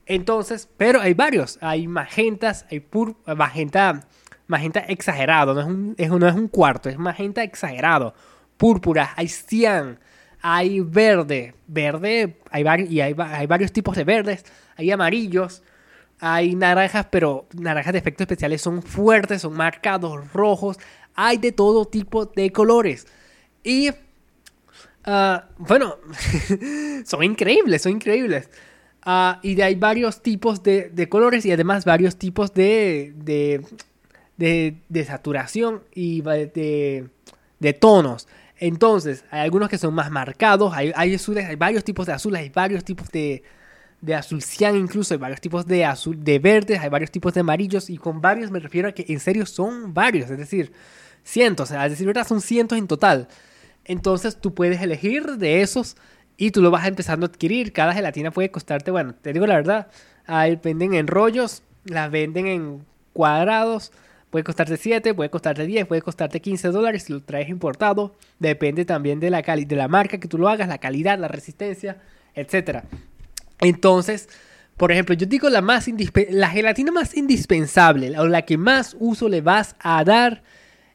Entonces, 0.06 0.70
pero 0.78 1.02
hay 1.02 1.14
varios. 1.14 1.58
Hay 1.62 1.88
magentas, 1.88 2.66
hay 2.70 2.80
pur, 2.80 3.16
magenta, 3.26 4.08
magenta 4.48 4.80
exagerado. 4.82 5.54
No 5.54 5.62
es, 5.62 5.68
un, 5.68 5.96
es, 5.98 6.10
no 6.10 6.28
es 6.28 6.36
un 6.36 6.48
cuarto, 6.48 6.90
es 6.90 6.98
magenta 6.98 7.44
exagerado 7.44 8.14
púrpura, 8.58 9.12
hay 9.16 9.28
cian, 9.28 10.00
hay 10.42 10.80
verde, 10.80 11.56
verde, 11.68 12.40
hay 12.50 12.64
y 12.90 13.02
hay, 13.02 13.16
hay, 13.18 13.48
varios 13.48 13.72
tipos 13.72 13.96
de 13.96 14.04
verdes, 14.04 14.46
hay 14.76 14.92
amarillos, 14.92 15.64
hay 16.20 16.56
naranjas, 16.56 17.08
pero 17.10 17.48
naranjas 17.54 17.94
de 17.94 18.00
efectos 18.00 18.26
especiales 18.26 18.62
son 18.62 18.82
fuertes, 18.82 19.42
son 19.42 19.54
marcados, 19.54 20.32
rojos, 20.32 20.80
hay 21.16 21.38
de 21.38 21.52
todo 21.52 21.86
tipo 21.86 22.26
de 22.26 22.52
colores. 22.52 23.06
Y, 23.64 23.90
ah, 25.06 25.50
bueno, 25.58 25.98
son 27.06 27.24
increíbles, 27.24 27.82
son 27.82 27.94
increíbles. 27.94 28.50
Uh, 29.06 29.36
y 29.42 29.60
hay 29.62 29.76
varios 29.76 30.22
tipos 30.22 30.64
de, 30.64 30.90
de, 30.90 31.10
colores 31.10 31.46
y 31.46 31.52
además 31.52 31.84
varios 31.84 32.16
tipos 32.16 32.54
de, 32.54 33.14
de, 33.18 34.78
de, 34.88 35.06
saturación 35.06 35.84
y 35.94 36.22
de, 36.22 37.10
de 37.60 37.74
tonos. 37.74 38.28
Entonces, 38.58 39.26
hay 39.30 39.42
algunos 39.42 39.68
que 39.68 39.78
son 39.78 39.94
más 39.94 40.10
marcados, 40.10 40.74
hay, 40.74 40.94
hay 40.96 41.16
azules, 41.16 41.46
hay 41.46 41.58
varios 41.58 41.84
tipos 41.84 42.06
de 42.06 42.14
azules, 42.14 42.42
hay 42.42 42.50
varios 42.50 42.86
tipos 42.86 43.10
de, 43.12 43.44
de 44.00 44.16
azul 44.16 44.42
cian 44.42 44.78
incluso, 44.78 45.14
hay 45.14 45.20
varios 45.20 45.42
tipos 45.42 45.66
de 45.66 45.84
azul, 45.84 46.24
de 46.24 46.40
verdes, 46.40 46.80
hay 46.80 46.90
varios 46.90 47.12
tipos 47.12 47.34
de 47.34 47.42
amarillos, 47.42 47.90
y 47.90 47.98
con 47.98 48.22
varios 48.22 48.52
me 48.52 48.60
refiero 48.60 48.88
a 48.88 48.92
que 48.92 49.06
en 49.08 49.20
serio 49.20 49.46
son 49.46 49.94
varios, 49.94 50.30
es 50.30 50.38
decir, 50.38 50.72
cientos, 51.24 51.72
es 51.72 51.90
decir, 51.90 52.06
verdad, 52.06 52.28
son 52.28 52.42
cientos 52.42 52.78
en 52.78 52.88
total. 52.88 53.28
Entonces 53.86 54.40
tú 54.40 54.54
puedes 54.54 54.82
elegir 54.82 55.26
de 55.38 55.62
esos 55.62 55.98
y 56.38 56.52
tú 56.52 56.62
lo 56.62 56.72
vas 56.72 56.88
empezando 56.88 57.26
a 57.26 57.30
adquirir. 57.30 57.74
Cada 57.74 57.94
gelatina 57.94 58.32
puede 58.32 58.52
costarte, 58.52 58.92
bueno, 58.92 59.16
te 59.22 59.34
digo 59.34 59.48
la 59.48 59.56
verdad, 59.56 59.88
venden 60.64 60.94
en 60.94 61.08
rollos, 61.08 61.64
las 61.86 62.10
venden 62.12 62.48
en 62.48 62.86
cuadrados, 63.14 63.92
Puede 64.34 64.46
costarte 64.46 64.78
7, 64.78 65.14
puede 65.14 65.30
costarte 65.30 65.64
10, 65.64 65.86
puede 65.86 66.02
costarte 66.02 66.42
15 66.42 66.70
dólares 66.70 67.04
si 67.04 67.14
lo 67.14 67.22
traes 67.22 67.50
importado. 67.50 68.16
Depende 68.40 68.84
también 68.84 69.20
de 69.20 69.30
la, 69.30 69.44
de 69.44 69.76
la 69.76 69.88
marca 69.88 70.18
que 70.18 70.28
tú 70.28 70.40
lo 70.40 70.50
hagas, 70.50 70.68
la 70.68 70.80
calidad, 70.80 71.20
la 71.20 71.28
resistencia, 71.28 71.98
etc. 72.34 72.80
Entonces, 73.60 74.28
por 74.76 74.92
ejemplo, 74.92 75.14
yo 75.14 75.28
digo 75.28 75.52
la, 75.52 75.62
más 75.62 75.88
la 76.32 76.50
gelatina 76.50 76.92
más 76.92 77.16
indispensable 77.16 78.18
o 78.18 78.26
la 78.26 78.42
que 78.42 78.58
más 78.58 78.96
uso 79.00 79.30
le 79.30 79.42
vas 79.42 79.76
a 79.78 80.04
dar 80.04 80.42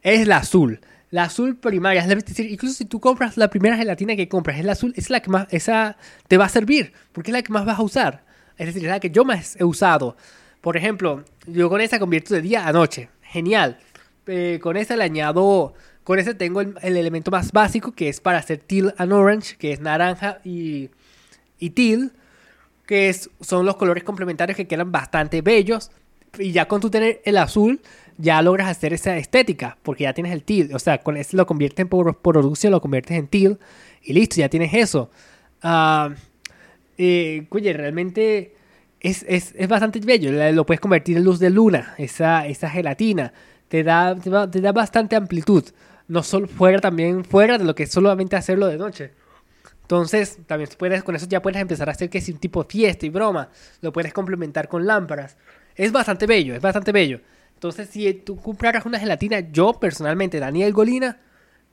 es 0.02 0.26
la 0.26 0.38
azul. 0.38 0.80
La 1.10 1.24
azul 1.24 1.56
primaria, 1.56 2.02
es 2.02 2.08
decir, 2.08 2.50
incluso 2.50 2.74
si 2.74 2.84
tú 2.84 3.00
compras 3.00 3.36
la 3.36 3.48
primera 3.48 3.76
gelatina 3.76 4.14
que 4.14 4.28
compras, 4.28 4.58
es 4.58 4.64
la 4.64 4.72
azul, 4.72 4.92
es 4.96 5.08
la 5.08 5.20
que 5.20 5.30
más, 5.30 5.46
esa 5.50 5.96
te 6.26 6.36
va 6.36 6.44
a 6.44 6.48
servir, 6.50 6.92
porque 7.12 7.30
es 7.30 7.32
la 7.32 7.42
que 7.42 7.52
más 7.52 7.64
vas 7.64 7.78
a 7.78 7.82
usar. 7.82 8.24
Es 8.58 8.66
decir, 8.66 8.84
es 8.84 8.90
la 8.90 9.00
que 9.00 9.10
yo 9.10 9.24
más 9.24 9.56
he 9.56 9.64
usado. 9.64 10.16
Por 10.60 10.76
ejemplo, 10.76 11.24
yo 11.46 11.70
con 11.70 11.80
esa 11.80 11.98
convierto 11.98 12.34
de 12.34 12.42
día 12.42 12.66
a 12.66 12.72
noche 12.72 13.08
genial. 13.22 13.78
Eh, 14.26 14.58
con 14.60 14.76
ese 14.76 14.96
le 14.96 15.04
añado, 15.04 15.72
con 16.04 16.18
ese 16.18 16.34
tengo 16.34 16.60
el, 16.60 16.76
elemento 16.82 17.30
más 17.30 17.52
básico 17.52 17.92
que 17.92 18.08
es 18.08 18.20
para 18.20 18.38
hacer 18.38 18.58
teal 18.58 18.94
and 18.98 19.12
orange, 19.12 19.56
que 19.56 19.72
es 19.72 19.80
naranja 19.80 20.40
y, 20.44 20.90
y 21.58 21.70
teal, 21.70 22.12
que 22.86 23.08
es, 23.08 23.30
son 23.40 23.64
los 23.64 23.76
colores 23.76 24.04
complementarios 24.04 24.56
que 24.56 24.66
quedan 24.66 24.92
bastante 24.92 25.40
bellos. 25.40 25.90
Y 26.38 26.52
ya 26.52 26.68
con 26.68 26.80
tu 26.80 26.90
tener 26.90 27.22
el 27.24 27.38
azul, 27.38 27.80
ya 28.18 28.42
logras 28.42 28.68
hacer 28.68 28.92
esa 28.92 29.16
estética, 29.16 29.78
porque 29.82 30.04
ya 30.04 30.12
tienes 30.12 30.32
el 30.32 30.42
teal. 30.42 30.70
O 30.74 30.78
sea, 30.78 30.98
con 30.98 31.16
este 31.16 31.36
lo 31.36 31.46
conviertes 31.46 31.84
en 31.84 31.88
por 31.88 32.20
producción, 32.20 32.72
lo 32.72 32.80
conviertes 32.80 33.16
en 33.16 33.28
teal 33.28 33.58
y 34.02 34.12
listo, 34.12 34.36
ya 34.36 34.48
tienes 34.48 34.74
eso. 34.74 35.10
Uh, 35.62 36.12
eh, 36.98 37.46
oye, 37.50 37.72
realmente 37.72 38.56
es, 39.00 39.24
es, 39.28 39.54
es, 39.56 39.68
bastante 39.68 40.00
bello. 40.00 40.32
Lo 40.52 40.66
puedes 40.66 40.80
convertir 40.80 41.16
en 41.16 41.24
luz 41.24 41.38
de 41.38 41.50
luna, 41.50 41.94
esa, 41.96 42.46
esa 42.46 42.68
gelatina. 42.68 43.32
Te 43.68 43.84
da, 43.84 44.16
te, 44.16 44.60
da 44.60 44.72
bastante 44.72 45.14
amplitud. 45.14 45.64
No 46.08 46.22
solo 46.22 46.48
fuera 46.48 46.80
también 46.80 47.24
fuera 47.24 47.58
de 47.58 47.64
lo 47.64 47.74
que 47.74 47.84
es 47.84 47.92
solamente 47.92 48.34
hacerlo 48.34 48.66
de 48.66 48.78
noche. 48.78 49.12
Entonces, 49.82 50.38
también 50.46 50.70
puedes, 50.76 51.02
con 51.02 51.14
eso 51.14 51.26
ya 51.28 51.40
puedes 51.40 51.60
empezar 51.60 51.88
a 51.88 51.92
hacer 51.92 52.10
que 52.10 52.18
es 52.18 52.28
un 52.28 52.38
tipo 52.38 52.64
fiesta 52.64 53.06
y 53.06 53.10
broma. 53.10 53.50
Lo 53.80 53.92
puedes 53.92 54.12
complementar 54.12 54.68
con 54.68 54.86
lámparas. 54.86 55.36
Es 55.76 55.92
bastante 55.92 56.26
bello, 56.26 56.54
es 56.54 56.60
bastante 56.60 56.92
bello. 56.92 57.20
Entonces, 57.58 57.88
si 57.90 58.14
tú 58.14 58.36
compraras 58.36 58.86
una 58.86 59.00
gelatina, 59.00 59.40
yo 59.40 59.72
personalmente, 59.74 60.38
Daniel 60.38 60.72
Golina, 60.72 61.18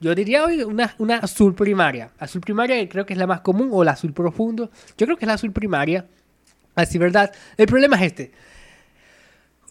yo 0.00 0.14
diría 0.14 0.44
hoy 0.44 0.62
una, 0.62 0.94
una 0.98 1.18
azul 1.18 1.54
primaria. 1.54 2.10
Azul 2.18 2.40
primaria 2.40 2.88
creo 2.88 3.06
que 3.06 3.12
es 3.12 3.18
la 3.18 3.28
más 3.28 3.40
común, 3.40 3.68
o 3.70 3.84
la 3.84 3.92
azul 3.92 4.12
profundo. 4.12 4.70
Yo 4.98 5.06
creo 5.06 5.16
que 5.16 5.24
es 5.24 5.28
la 5.28 5.34
azul 5.34 5.52
primaria 5.52 6.06
Así, 6.76 6.98
¿verdad? 6.98 7.32
El 7.56 7.66
problema 7.66 7.96
es 7.96 8.02
este. 8.02 8.32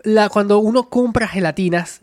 La, 0.04 0.28
cuando 0.28 0.60
uno 0.60 0.90
compra 0.90 1.28
gelatinas, 1.28 2.02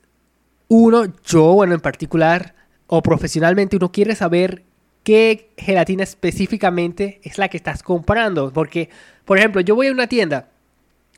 uno, 0.69 1.07
yo, 1.25 1.55
bueno, 1.55 1.75
en 1.75 1.81
particular, 1.81 2.55
o 2.87 3.03
profesionalmente, 3.03 3.77
uno 3.77 3.91
quiere 3.91 4.15
saber 4.15 4.63
qué 5.03 5.51
gelatina 5.57 6.05
específicamente 6.05 7.21
es 7.25 7.37
la 7.37 7.49
que 7.49 7.57
estás 7.57 7.83
comprando. 7.83 8.53
Porque, 8.53 8.91
por 9.25 9.39
ejemplo, 9.39 9.61
yo 9.61 9.75
voy 9.75 9.89
a 9.89 9.93
una 9.93 10.07
tienda 10.07 10.51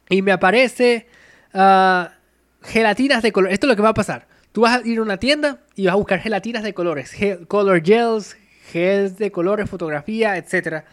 y 0.08 0.22
me 0.22 0.32
aparece 0.32 1.06
ah, 1.52 2.14
gelatinas 2.64 3.22
de 3.22 3.32
color. 3.32 3.52
Esto 3.52 3.66
es 3.66 3.68
lo 3.68 3.76
que 3.76 3.82
va 3.82 3.90
a 3.90 3.94
pasar. 3.94 4.26
Tú 4.52 4.62
vas 4.62 4.82
a 4.82 4.86
ir 4.86 4.98
a 4.98 5.02
una 5.02 5.18
tienda 5.18 5.58
y 5.74 5.86
vas 5.86 5.94
a 5.94 5.96
buscar 5.96 6.20
gelatinas 6.20 6.62
de 6.62 6.74
colores, 6.74 7.14
color 7.48 7.82
gels, 7.82 8.36
gels 8.70 9.18
de 9.18 9.30
colores, 9.30 9.68
fotografía, 9.68 10.36
etc. 10.36 10.84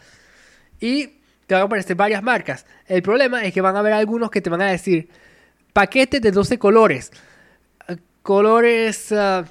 Y 0.80 1.06
te 1.46 1.54
van 1.54 1.62
a 1.62 1.66
aparecer 1.66 1.96
varias 1.96 2.22
marcas. 2.22 2.66
El 2.86 3.02
problema 3.02 3.44
es 3.44 3.52
que 3.54 3.60
van 3.60 3.76
a 3.76 3.80
haber 3.80 3.92
algunos 3.92 4.30
que 4.30 4.40
te 4.40 4.50
van 4.50 4.62
a 4.62 4.70
decir 4.70 5.08
paquetes 5.72 6.20
de 6.20 6.30
12 6.30 6.58
colores, 6.58 7.12
ah, 7.88 7.96
colores, 8.22 9.12
uh, 9.12 9.44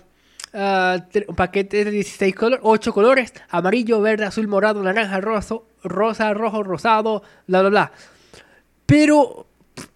paquete 1.33 1.85
de 1.85 1.91
16 1.91 2.35
colores, 2.35 2.59
8 2.63 2.93
colores, 2.93 3.33
amarillo, 3.49 4.01
verde, 4.01 4.25
azul, 4.25 4.47
morado, 4.47 4.83
naranja, 4.83 5.21
rosa, 5.21 5.55
rosa, 5.83 6.33
rojo, 6.33 6.63
rosado, 6.63 7.23
bla, 7.47 7.61
bla, 7.61 7.69
bla. 7.69 7.91
Pero 8.85 9.47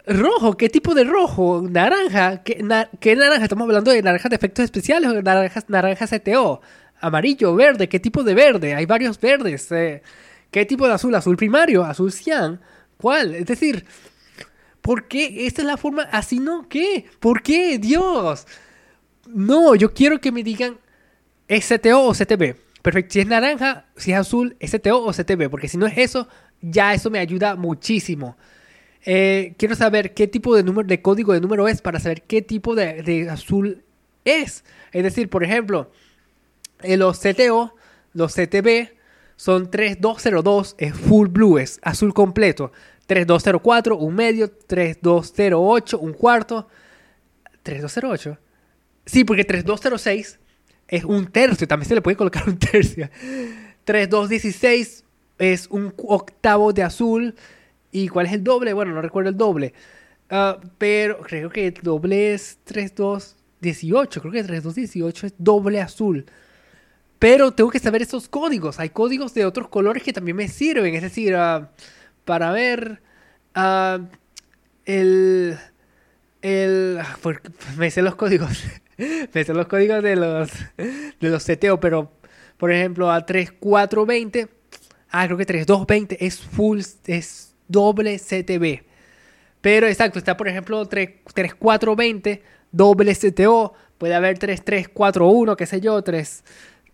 rojo, 0.06 0.56
¿qué 0.56 0.68
tipo 0.68 0.94
de 0.94 1.04
rojo? 1.04 1.62
Naranja, 1.68 2.42
¿qué, 2.42 2.62
naranja? 2.62 3.44
Estamos 3.44 3.66
hablando 3.66 3.90
de 3.90 4.02
naranjas 4.02 4.30
de 4.30 4.36
efectos 4.36 4.64
especiales 4.64 5.10
o 5.10 5.22
naranjas, 5.22 5.68
naranja 5.68 6.06
CTO. 6.06 6.60
Amarillo, 7.00 7.54
verde, 7.54 7.88
¿qué 7.88 8.00
tipo 8.00 8.22
de 8.24 8.34
verde? 8.34 8.74
Hay 8.74 8.86
varios 8.86 9.20
verdes. 9.20 9.70
Eh. 9.72 10.02
¿Qué 10.50 10.64
tipo 10.64 10.86
de 10.86 10.94
azul? 10.94 11.14
Azul 11.14 11.36
primario, 11.36 11.84
azul 11.84 12.12
cian. 12.12 12.60
¿Cuál? 12.96 13.34
Es 13.34 13.46
decir, 13.46 13.84
¿por 14.80 15.06
qué? 15.08 15.46
Esta 15.46 15.62
es 15.62 15.66
la 15.66 15.76
forma, 15.76 16.02
así 16.04 16.38
no, 16.38 16.68
¿qué? 16.68 17.06
¿Por 17.20 17.42
qué? 17.42 17.78
Dios. 17.78 18.46
No, 19.26 19.74
yo 19.74 19.92
quiero 19.92 20.20
que 20.20 20.32
me 20.32 20.42
digan 20.42 20.78
STO 21.48 22.06
o 22.06 22.12
CTB. 22.12 22.56
Perfecto, 22.82 23.14
si 23.14 23.20
es 23.20 23.26
naranja, 23.26 23.86
si 23.96 24.12
es 24.12 24.18
azul, 24.18 24.56
STO 24.60 25.04
o 25.04 25.12
CTB, 25.12 25.50
porque 25.50 25.68
si 25.68 25.76
no 25.76 25.86
es 25.86 25.98
eso, 25.98 26.28
ya 26.60 26.94
eso 26.94 27.10
me 27.10 27.18
ayuda 27.18 27.56
muchísimo. 27.56 28.36
Eh, 29.04 29.54
quiero 29.58 29.74
saber 29.74 30.14
qué 30.14 30.26
tipo 30.26 30.56
de 30.56 30.62
número 30.62 30.88
de 30.88 31.02
código 31.02 31.32
de 31.32 31.40
número 31.40 31.68
es 31.68 31.80
para 31.80 32.00
saber 32.00 32.22
qué 32.22 32.42
tipo 32.42 32.74
de, 32.74 33.28
azul 33.30 33.84
es. 34.24 34.64
Es 34.92 35.02
decir, 35.02 35.28
por 35.28 35.44
ejemplo, 35.44 35.90
en 36.82 36.98
los 36.98 37.20
CTO, 37.20 37.74
los 38.12 38.34
CTB 38.34 38.90
son 39.36 39.70
3202, 39.70 40.74
es 40.78 40.94
full 40.94 41.28
blue, 41.28 41.58
es 41.58 41.78
azul 41.82 42.14
completo. 42.14 42.72
3204, 43.06 43.96
un 43.96 44.14
medio, 44.14 44.50
3208, 44.50 45.98
un 45.98 46.12
cuarto. 46.12 46.68
3208. 47.62 48.38
Sí, 49.04 49.24
porque 49.24 49.44
3206 49.44 50.40
es 50.88 51.04
un 51.04 51.26
tercio, 51.26 51.68
también 51.68 51.88
se 51.88 51.94
le 51.94 52.02
puede 52.02 52.16
colocar 52.16 52.44
un 52.48 52.58
tercio. 52.58 53.08
3216 53.84 55.04
es 55.38 55.68
un 55.70 55.94
octavo 55.96 56.72
de 56.72 56.82
azul. 56.82 57.34
¿Y 57.92 58.08
cuál 58.08 58.26
es 58.26 58.32
el 58.32 58.44
doble? 58.44 58.72
Bueno, 58.72 58.92
no 58.92 59.02
recuerdo 59.02 59.30
el 59.30 59.36
doble. 59.36 59.72
Ah, 60.30 60.58
pero 60.78 61.18
creo 61.20 61.50
que 61.50 61.68
el 61.68 61.74
doble 61.74 62.34
es 62.34 62.58
3218. 62.64 64.20
Creo 64.20 64.32
que 64.32 64.42
3218 64.42 65.26
es 65.26 65.34
doble 65.38 65.80
azul. 65.80 66.26
Pero 67.18 67.52
tengo 67.52 67.70
que 67.70 67.78
saber 67.78 68.02
esos 68.02 68.28
códigos. 68.28 68.78
Hay 68.78 68.90
códigos 68.90 69.32
de 69.34 69.46
otros 69.46 69.68
colores 69.68 70.02
que 70.02 70.12
también 70.12 70.36
me 70.36 70.48
sirven. 70.48 70.94
Es 70.94 71.02
decir, 71.02 71.34
ah, 71.34 71.70
para 72.24 72.50
ver 72.52 73.00
uh, 73.56 74.04
el... 74.84 75.56
el 76.42 77.00
me 77.78 77.90
sé 77.90 78.02
los 78.02 78.16
códigos. 78.16 78.64
me 79.32 79.44
sé 79.44 79.54
los 79.54 79.66
códigos 79.66 80.02
de 80.02 80.16
los, 80.16 80.50
de 80.76 81.30
los 81.30 81.44
CTO. 81.44 81.80
Pero, 81.80 82.12
por 82.58 82.72
ejemplo, 82.72 83.10
a 83.10 83.24
3420... 83.24 84.48
Ah, 85.10 85.24
creo 85.26 85.38
que 85.38 85.46
3220 85.46 86.26
es 86.26 86.40
full... 86.40 86.80
Es 87.06 87.45
doble 87.68 88.18
CTB. 88.18 88.84
Pero 89.60 89.86
exacto, 89.86 90.18
está 90.18 90.36
por 90.36 90.48
ejemplo 90.48 90.84
3420 90.86 92.42
doble 92.70 93.14
CTO, 93.14 93.74
puede 93.98 94.14
haber 94.14 94.38
3341, 94.38 95.56
qué 95.56 95.66
sé 95.66 95.80
yo, 95.80 96.02
3, 96.02 96.44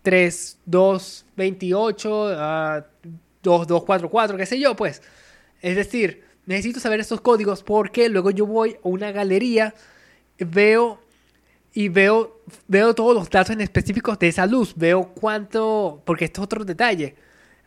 3228, 0.01 2.07
2244, 3.43 4.37
qué 4.37 4.45
sé 4.45 4.59
yo, 4.59 4.75
pues. 4.75 5.01
Es 5.61 5.75
decir, 5.75 6.23
necesito 6.45 6.79
saber 6.79 6.99
estos 6.99 7.21
códigos 7.21 7.63
porque 7.63 8.09
luego 8.09 8.31
yo 8.31 8.45
voy 8.45 8.75
a 8.75 8.79
una 8.83 9.11
galería, 9.11 9.73
veo 10.39 10.99
y 11.73 11.89
veo, 11.89 12.41
veo 12.67 12.93
todos 12.93 13.15
los 13.15 13.29
datos 13.29 13.51
en 13.51 13.61
específicos 13.61 14.19
de 14.19 14.29
esa 14.29 14.45
luz, 14.45 14.73
veo 14.75 15.13
cuánto, 15.13 16.01
porque 16.05 16.25
esto 16.25 16.41
es 16.41 16.45
otro 16.45 16.65
detalle. 16.65 17.15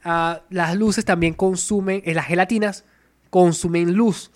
Ah, 0.05 0.43
las 0.51 0.77
luces 0.77 1.05
también 1.05 1.35
consumen, 1.35 2.03
en 2.05 2.15
las 2.15 2.27
gelatinas 2.27 2.85
consumen 3.31 3.95
luz. 3.95 4.31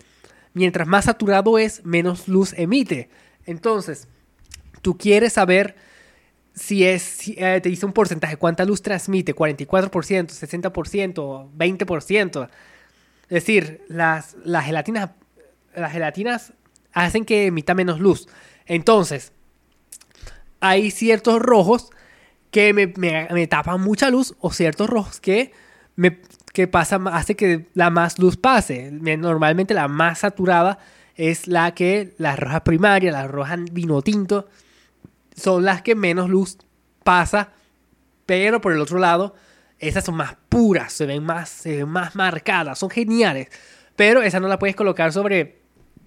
Mientras 0.53 0.87
más 0.89 1.05
saturado 1.05 1.59
es, 1.59 1.85
menos 1.85 2.29
luz 2.29 2.55
emite. 2.57 3.09
Entonces, 3.47 4.09
tú 4.83 4.99
quieres 4.99 5.35
saber 5.35 5.77
si 6.55 6.85
es, 6.85 7.29
eh, 7.29 7.61
te 7.63 7.69
dice 7.69 7.87
un 7.87 7.93
porcentaje, 7.93 8.37
cuánta 8.37 8.65
luz 8.65 8.83
transmite, 8.83 9.35
44%, 9.35 9.91
60%, 9.91 11.51
20%. 11.57 12.49
Es 13.25 13.29
decir, 13.29 13.83
las, 13.89 14.37
las, 14.45 14.65
gelatinas, 14.65 15.11
las 15.75 15.93
gelatinas 15.93 16.53
hacen 16.93 17.25
que 17.25 17.47
emita 17.47 17.75
menos 17.75 18.01
luz. 18.01 18.29
Entonces, 18.67 19.33
hay 20.59 20.91
ciertos 20.91 21.41
rojos 21.41 21.91
que 22.51 22.75
me, 22.75 22.93
me 22.97 23.47
tapan 23.47 23.81
mucha 23.81 24.11
luz 24.11 24.35
o 24.41 24.53
ciertos 24.53 24.91
rojos 24.91 25.21
que 25.21 25.53
me 25.95 26.21
que 26.53 26.67
pasa, 26.67 27.01
hace 27.13 27.37
que 27.37 27.69
la 27.75 27.91
más 27.91 28.19
luz 28.19 28.37
pase. 28.37 28.91
Normalmente 28.91 29.75
la 29.75 29.89
más 29.89 30.21
saturada 30.21 30.79
es 31.15 31.47
la 31.47 31.75
que, 31.75 32.15
la 32.19 32.37
roja 32.37 32.65
primaria, 32.65 33.13
la 33.13 33.29
roja 33.29 33.57
vino 33.71 34.03
tinto, 34.03 34.49
son 35.37 35.65
las 35.65 35.83
que 35.83 35.95
menos 35.95 36.29
luz 36.29 36.59
pasa, 37.05 37.51
pero 38.27 38.61
por 38.61 38.73
el 38.73 38.81
otro 38.81 38.99
lado, 38.99 39.35
esas 39.79 40.05
son 40.05 40.17
más 40.17 40.37
puras, 40.49 40.93
se 40.93 41.07
ven 41.07 41.23
más, 41.25 41.49
se 41.49 41.79
ven 41.79 41.89
más 41.89 42.15
marcadas, 42.15 42.79
son 42.79 42.91
geniales. 42.91 43.49
Pero 43.97 44.23
esa 44.23 44.41
no 44.41 44.49
la 44.49 44.59
puedes 44.59 44.77
colocar 44.77 45.13
sobre 45.13 45.61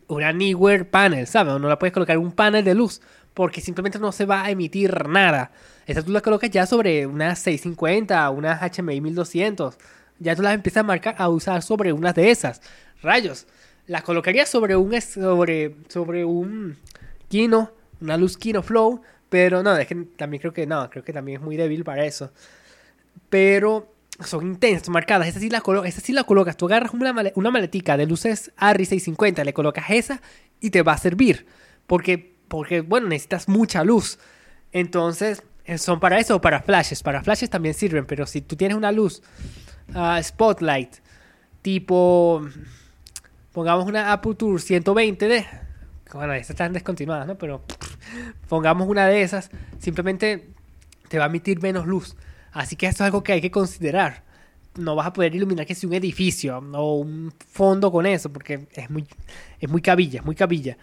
una 0.07 0.29
anywhere 0.29 0.85
panel, 0.85 1.25
¿sabes? 1.27 1.59
No 1.59 1.67
la 1.67 1.79
puedes 1.79 1.93
colocar 1.93 2.15
en 2.15 2.21
un 2.21 2.31
panel 2.31 2.63
de 2.63 2.75
luz, 2.75 3.01
porque 3.33 3.61
simplemente 3.61 3.99
no 3.99 4.11
se 4.11 4.25
va 4.25 4.43
a 4.43 4.51
emitir 4.51 5.07
nada. 5.07 5.51
Esa 5.85 6.03
tú 6.03 6.11
la 6.11 6.21
colocas 6.21 6.49
ya 6.49 6.65
sobre 6.65 7.07
unas 7.07 7.39
650, 7.39 8.29
unas 8.29 8.61
HMI 8.61 9.01
1200 9.01 9.77
ya 10.23 10.35
tú 10.35 10.41
las 10.41 10.55
empiezas 10.55 10.81
a 10.81 10.83
marcar, 10.83 11.15
a 11.17 11.29
usar 11.29 11.61
sobre 11.61 11.93
unas 11.93 12.15
de 12.15 12.31
esas. 12.31 12.61
Rayos. 13.01 13.45
Las 13.85 14.03
colocaría 14.03 14.45
sobre 14.45 14.75
un 14.75 14.99
sobre, 15.01 15.75
sobre 15.89 16.23
un 16.23 16.77
Kino, 17.27 17.71
una 17.99 18.15
luz 18.17 18.37
Kino 18.37 18.63
Flow, 18.63 19.01
pero 19.29 19.61
no, 19.61 19.75
es 19.75 19.87
que 19.87 19.95
también 19.95 20.39
creo 20.39 20.53
que 20.53 20.65
no, 20.65 20.89
creo 20.89 21.03
que 21.03 21.11
también 21.11 21.39
es 21.39 21.43
muy 21.43 21.57
débil 21.57 21.83
para 21.83 22.05
eso. 22.05 22.31
Pero 23.29 23.93
son 24.23 24.45
intensas, 24.47 24.89
marcadas. 24.89 25.27
Esa 25.27 25.39
sí 25.39 25.49
la, 25.49 25.61
esa 25.85 26.01
sí 26.01 26.13
la 26.13 26.23
colocas. 26.23 26.55
Tú 26.55 26.67
agarras 26.67 26.93
una, 26.93 27.13
una 27.35 27.51
maletica 27.51 27.97
de 27.97 28.05
luces 28.05 28.51
ARRI 28.57 28.85
650, 28.85 29.43
le 29.43 29.53
colocas 29.53 29.85
esa 29.89 30.21
y 30.61 30.69
te 30.69 30.81
va 30.81 30.93
a 30.93 30.97
servir. 30.97 31.45
Porque, 31.87 32.37
porque, 32.47 32.81
bueno, 32.81 33.09
necesitas 33.09 33.49
mucha 33.49 33.83
luz. 33.83 34.19
Entonces, 34.71 35.43
eh, 35.65 35.77
son 35.77 35.99
para 35.99 36.19
eso 36.19 36.37
o 36.37 36.41
para 36.41 36.61
flashes. 36.61 37.03
Para 37.03 37.23
flashes 37.23 37.49
también 37.49 37.73
sirven, 37.73 38.05
pero 38.05 38.25
si 38.25 38.41
tú 38.41 38.55
tienes 38.55 38.77
una 38.77 38.91
luz 38.91 39.21
Spotlight. 40.21 40.95
Tipo, 41.61 42.45
pongamos 43.51 43.85
una 43.87 44.11
Aperture 44.11 44.59
120 44.59 45.27
de... 45.27 45.45
Bueno, 46.13 46.33
estas 46.33 46.51
están 46.51 46.73
descontinuadas, 46.73 47.25
¿no? 47.25 47.37
Pero 47.37 47.63
pongamos 48.49 48.87
una 48.87 49.07
de 49.07 49.23
esas, 49.23 49.49
simplemente 49.79 50.49
te 51.07 51.17
va 51.17 51.25
a 51.25 51.27
emitir 51.27 51.61
menos 51.61 51.87
luz. 51.87 52.15
Así 52.51 52.75
que 52.75 52.85
esto 52.85 53.03
es 53.03 53.07
algo 53.07 53.23
que 53.23 53.33
hay 53.33 53.41
que 53.41 53.51
considerar. 53.51 54.23
No 54.75 54.95
vas 54.95 55.07
a 55.07 55.13
poder 55.13 55.35
iluminar 55.35 55.65
que 55.65 55.75
si 55.75 55.85
un 55.85 55.93
edificio 55.93 56.57
o 56.57 56.95
un 56.97 57.33
fondo 57.51 57.91
con 57.91 58.05
eso, 58.05 58.31
porque 58.31 58.67
es 58.73 58.89
muy, 58.89 59.07
es 59.59 59.69
muy 59.69 59.81
cabilla, 59.81 60.19
es 60.19 60.25
muy 60.25 60.35
cabilla. 60.35 60.77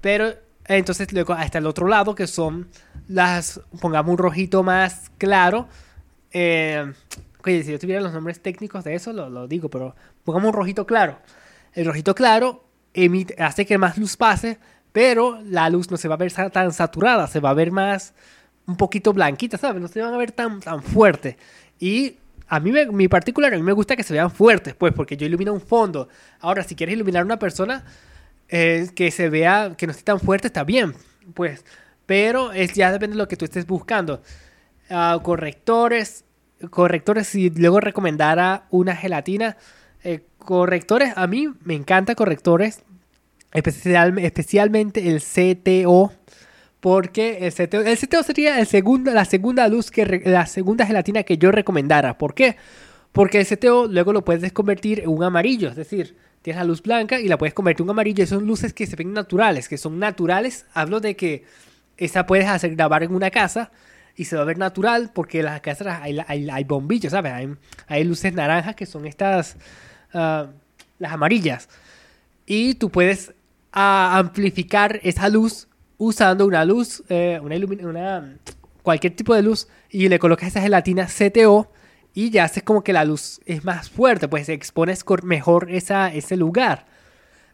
Pero 0.00 0.34
entonces 0.64 1.12
luego 1.12 1.32
hasta 1.32 1.58
el 1.58 1.66
otro 1.66 1.88
lado, 1.88 2.14
que 2.14 2.26
son 2.26 2.68
las, 3.08 3.60
pongamos 3.80 4.12
un 4.12 4.18
rojito 4.18 4.62
más 4.62 5.10
claro, 5.18 5.68
eh, 6.32 6.92
Oye, 7.48 7.64
si 7.64 7.72
yo 7.72 7.78
tuviera 7.78 8.02
los 8.02 8.12
nombres 8.12 8.42
técnicos 8.42 8.84
de 8.84 8.94
eso, 8.94 9.10
lo, 9.10 9.48
digo, 9.48 9.70
pero 9.70 9.96
pongamos 10.22 10.48
un 10.48 10.52
rojito 10.52 10.86
claro. 10.86 11.18
El 11.72 11.86
rojito 11.86 12.14
claro 12.14 12.62
emite, 12.92 13.42
hace 13.42 13.64
que 13.64 13.78
más 13.78 13.96
luz 13.96 14.18
pase, 14.18 14.58
pero 14.92 15.40
la 15.46 15.70
luz 15.70 15.90
no 15.90 15.96
se 15.96 16.08
va 16.08 16.16
a 16.16 16.18
ver 16.18 16.30
tan 16.30 16.72
saturada, 16.74 17.26
se 17.26 17.40
va 17.40 17.48
a 17.48 17.54
ver 17.54 17.70
más 17.70 18.12
un 18.66 18.76
poquito 18.76 19.14
blanquita, 19.14 19.56
¿sabes? 19.56 19.80
No 19.80 19.88
se 19.88 20.02
van 20.02 20.12
a 20.12 20.18
ver 20.18 20.30
tan, 20.32 20.60
tan 20.60 20.82
fuerte. 20.82 21.38
Y 21.80 22.18
A 22.48 22.60
mí, 22.60 22.70
me, 22.70 22.84
mi 22.86 23.08
particular, 23.08 23.54
a 23.54 23.56
mí 23.56 23.62
me 23.62 23.72
gusta 23.72 23.96
que 23.96 24.02
se 24.02 24.12
vean 24.12 24.30
fuertes, 24.30 24.74
pues, 24.74 24.92
porque 24.92 25.16
yo 25.16 25.26
ilumino 25.26 25.54
un 25.54 25.62
fondo. 25.62 26.10
Ahora, 26.40 26.62
si 26.64 26.74
quieres 26.74 26.96
iluminar 26.96 27.22
a 27.22 27.24
una 27.24 27.38
persona 27.38 27.82
eh, 28.50 28.88
que 28.94 29.10
se 29.10 29.30
vea, 29.30 29.74
que 29.74 29.86
no 29.86 29.92
esté 29.92 30.04
tan 30.04 30.20
fuerte, 30.20 30.48
está 30.48 30.64
bien, 30.64 30.94
pues. 31.32 31.64
Pero 32.04 32.52
es, 32.52 32.74
ya 32.74 32.92
depende 32.92 33.14
de 33.14 33.22
lo 33.22 33.28
que 33.28 33.36
tú 33.38 33.46
estés 33.46 33.66
buscando. 33.66 34.22
Ah, 34.90 35.18
correctores, 35.22 36.24
correctores, 36.70 37.28
si 37.28 37.50
luego 37.50 37.80
recomendara 37.80 38.66
una 38.70 38.96
gelatina. 38.96 39.56
Eh, 40.04 40.24
correctores, 40.38 41.12
a 41.16 41.26
mí 41.26 41.48
me 41.64 41.74
encanta 41.74 42.14
correctores, 42.14 42.82
especial, 43.52 44.18
especialmente 44.18 45.08
el 45.08 45.20
CTO 45.20 46.12
porque 46.80 47.38
el 47.40 47.52
CTO, 47.52 47.80
el 47.80 48.24
sería 48.24 48.60
el 48.60 48.66
segundo, 48.66 49.12
la 49.12 49.24
segunda 49.24 49.66
luz 49.68 49.90
que 49.90 50.22
la 50.24 50.46
segunda 50.46 50.86
gelatina 50.86 51.22
que 51.24 51.38
yo 51.38 51.50
recomendara. 51.50 52.18
¿Por 52.18 52.34
qué? 52.34 52.56
Porque 53.12 53.40
el 53.40 53.46
CTO 53.46 53.86
luego 53.88 54.12
lo 54.12 54.24
puedes 54.24 54.52
convertir 54.52 55.00
en 55.00 55.08
un 55.08 55.22
amarillo, 55.24 55.70
es 55.70 55.76
decir, 55.76 56.16
tienes 56.42 56.58
la 56.60 56.64
luz 56.64 56.82
blanca 56.82 57.18
y 57.18 57.26
la 57.26 57.38
puedes 57.38 57.54
convertir 57.54 57.82
en 57.82 57.86
un 57.86 57.90
amarillo. 57.90 58.22
Y 58.22 58.26
son 58.26 58.46
luces 58.46 58.72
que 58.72 58.86
se 58.86 58.96
ven 58.96 59.12
naturales, 59.12 59.68
que 59.68 59.76
son 59.76 59.98
naturales. 59.98 60.66
Hablo 60.72 61.00
de 61.00 61.16
que 61.16 61.44
esa 61.96 62.26
puedes 62.26 62.46
hacer 62.46 62.76
grabar 62.76 63.02
en 63.02 63.14
una 63.14 63.30
casa 63.30 63.72
y 64.18 64.24
se 64.24 64.34
va 64.34 64.42
a 64.42 64.44
ver 64.44 64.58
natural 64.58 65.12
porque 65.14 65.44
las 65.44 65.60
casas 65.60 66.00
hay, 66.02 66.18
hay, 66.26 66.64
bombillos, 66.64 67.12
¿sabes? 67.12 67.32
Hay, 67.86 68.04
luces 68.04 68.34
naranjas 68.34 68.74
que 68.74 68.84
son 68.84 69.06
estas, 69.06 69.56
ah, 70.12 70.48
las 70.98 71.12
amarillas. 71.12 71.68
Y 72.44 72.74
tú 72.74 72.90
puedes 72.90 73.32
ah, 73.72 74.18
amplificar 74.18 74.98
esa 75.04 75.28
luz 75.28 75.68
usando 75.98 76.46
una 76.46 76.64
luz, 76.64 77.04
eh, 77.08 77.38
una, 77.40 77.56
una 77.86 78.36
cualquier 78.82 79.14
tipo 79.14 79.36
de 79.36 79.42
luz 79.42 79.68
y 79.88 80.08
le 80.08 80.18
colocas 80.18 80.48
esa 80.48 80.62
gelatina 80.62 81.06
CTO 81.06 81.70
y 82.12 82.30
ya 82.30 82.44
haces 82.44 82.64
como 82.64 82.82
que 82.82 82.92
la 82.92 83.04
luz 83.04 83.40
es 83.46 83.64
más 83.64 83.88
fuerte, 83.88 84.26
pues 84.26 84.48
expones 84.48 85.04
mejor 85.22 85.70
esa, 85.70 86.12
ese 86.12 86.36
lugar. 86.36 86.86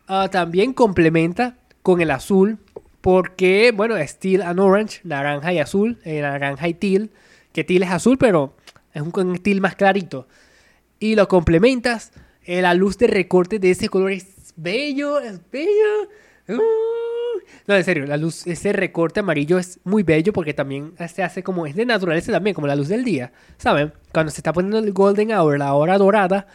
Ah, 0.09 0.29
también 0.31 0.72
complementa 0.72 1.59
con 1.83 2.00
el 2.00 2.11
azul 2.11 2.59
porque, 3.04 3.70
bueno, 3.76 3.98
es 3.98 4.18
teal 4.18 4.40
and 4.40 4.58
orange, 4.58 5.00
naranja 5.04 5.52
y 5.52 5.58
azul, 5.58 5.98
eh, 6.04 6.22
naranja 6.22 6.68
y 6.68 6.72
teal, 6.72 7.10
que 7.52 7.62
teal 7.62 7.82
es 7.82 7.90
azul, 7.90 8.16
pero 8.16 8.56
es 8.94 9.02
un 9.02 9.38
teal 9.42 9.60
más 9.60 9.76
clarito. 9.76 10.26
Y 10.98 11.14
lo 11.14 11.28
complementas, 11.28 12.12
eh, 12.44 12.62
la 12.62 12.72
luz 12.72 12.96
de 12.96 13.08
recorte 13.08 13.58
de 13.58 13.72
ese 13.72 13.90
color 13.90 14.12
es 14.12 14.54
bello, 14.56 15.20
es 15.20 15.38
bello. 15.52 16.08
Uh, 16.48 17.42
no, 17.66 17.76
en 17.76 17.84
serio, 17.84 18.06
la 18.06 18.16
luz, 18.16 18.46
ese 18.46 18.72
recorte 18.72 19.20
amarillo 19.20 19.58
es 19.58 19.80
muy 19.84 20.02
bello 20.02 20.32
porque 20.32 20.54
también 20.54 20.94
se 21.12 21.22
hace 21.22 21.42
como, 21.42 21.66
es 21.66 21.76
de 21.76 21.84
naturaleza 21.84 22.32
también, 22.32 22.54
como 22.54 22.66
la 22.66 22.74
luz 22.74 22.88
del 22.88 23.04
día, 23.04 23.32
¿saben? 23.58 23.92
Cuando 24.14 24.32
se 24.32 24.38
está 24.38 24.54
poniendo 24.54 24.78
el 24.78 24.94
golden 24.94 25.30
hour, 25.30 25.58
la 25.58 25.74
hora 25.74 25.98
dorada, 25.98 26.46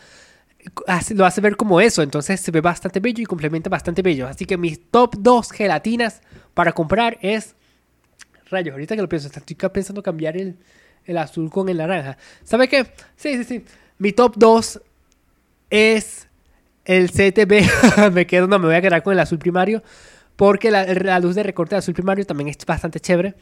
lo 1.14 1.26
hace 1.28 1.42
ver 1.42 1.56
como 1.56 1.80
eso, 1.80 2.02
entonces 2.02 2.40
se 2.40 2.50
ve 2.50 2.62
bastante 2.62 3.00
bello 3.00 3.22
y 3.22 3.26
complementa 3.26 3.70
bastante 3.70 4.02
bello. 4.02 4.28
Así 4.28 4.46
que 4.46 4.58
mis 4.58 4.90
top 4.90 5.16
2 5.20 5.52
gelatinas 5.52 6.22
para 6.60 6.74
comprar 6.74 7.18
es... 7.22 7.56
Rayos, 8.50 8.74
ahorita 8.74 8.94
que 8.94 9.02
lo 9.02 9.08
pienso, 9.08 9.30
estoy 9.30 9.56
pensando 9.70 10.04
cambiar 10.04 10.36
el, 10.36 10.58
el 11.06 11.18
azul 11.18 11.50
con 11.50 11.70
el 11.70 11.78
naranja. 11.78 12.18
¿Sabe 12.44 12.68
qué? 12.68 12.86
Sí, 13.16 13.38
sí, 13.38 13.44
sí. 13.46 13.66
Mi 13.98 14.12
top 14.12 14.34
2 14.36 14.82
es 15.70 16.28
el 16.84 17.12
CTB. 17.12 18.12
me 18.12 18.28
quedo, 18.28 18.48
no, 18.48 18.60
me 18.60 18.66
voy 18.66 18.76
a 18.76 18.82
quedar 18.82 19.02
con 19.04 19.14
el 19.14 19.22
azul 19.22 19.40
primario 19.40 19.82
porque 20.36 20.70
la, 20.70 21.18
luz 21.20 21.36
de 21.36 21.44
recorte 21.44 21.76
de 21.76 21.80
azul 21.80 21.94
primario 21.94 22.26
también 22.26 22.50
es 22.50 22.58
bastante 22.66 23.00
chévere. 23.00 23.36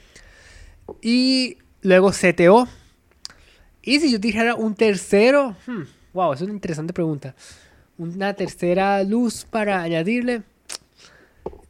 Y 1.01 1.57
luego 1.81 2.11
CTO. 2.11 2.67
Y 3.81 3.99
si 3.99 4.11
yo 4.11 4.19
dijera 4.19 4.53
un 4.53 4.75
tercero, 4.75 5.55
hmm, 5.65 5.81
wow, 6.13 6.33
es 6.33 6.41
una 6.41 6.53
interesante 6.53 6.93
pregunta. 6.93 7.33
Una 7.97 8.35
tercera 8.35 9.01
luz 9.01 9.43
para 9.43 9.81
añadirle. 9.81 10.43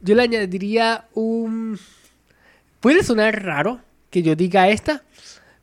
Yo 0.00 0.14
le 0.14 0.22
añadiría 0.22 1.06
un... 1.14 1.78
Puede 2.80 3.02
sonar 3.02 3.44
raro 3.44 3.80
que 4.10 4.22
yo 4.22 4.36
diga 4.36 4.68
esta, 4.68 5.02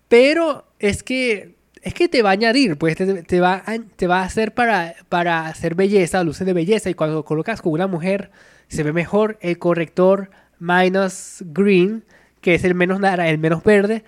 pero 0.08 0.68
es 0.80 1.04
que 1.04 1.56
es 1.86 1.94
que 1.94 2.10
te 2.10 2.24
va 2.24 2.32
a 2.32 2.34
añadir, 2.34 2.78
pues 2.78 2.96
te, 2.96 3.40
va, 3.40 3.64
a, 3.64 3.78
te 3.78 4.08
va 4.08 4.22
a 4.22 4.24
hacer 4.24 4.56
para, 4.56 4.96
para 5.08 5.46
hacer 5.46 5.76
belleza, 5.76 6.24
luces 6.24 6.48
de 6.48 6.54
belleza. 6.54 6.90
Y 6.90 6.96
cuando 6.96 7.24
colocas 7.24 7.62
con 7.62 7.74
una 7.74 7.86
mujer 7.86 8.32
se 8.68 8.82
ve 8.82 8.92
mejor 8.92 9.38
el 9.40 9.60
corrector 9.60 10.32
minus 10.58 11.44
green, 11.46 12.04
que 12.42 12.56
es 12.56 12.64
el 12.64 12.74
menos 12.74 13.00
el 13.04 13.38
menos 13.38 13.64
verde, 13.64 14.04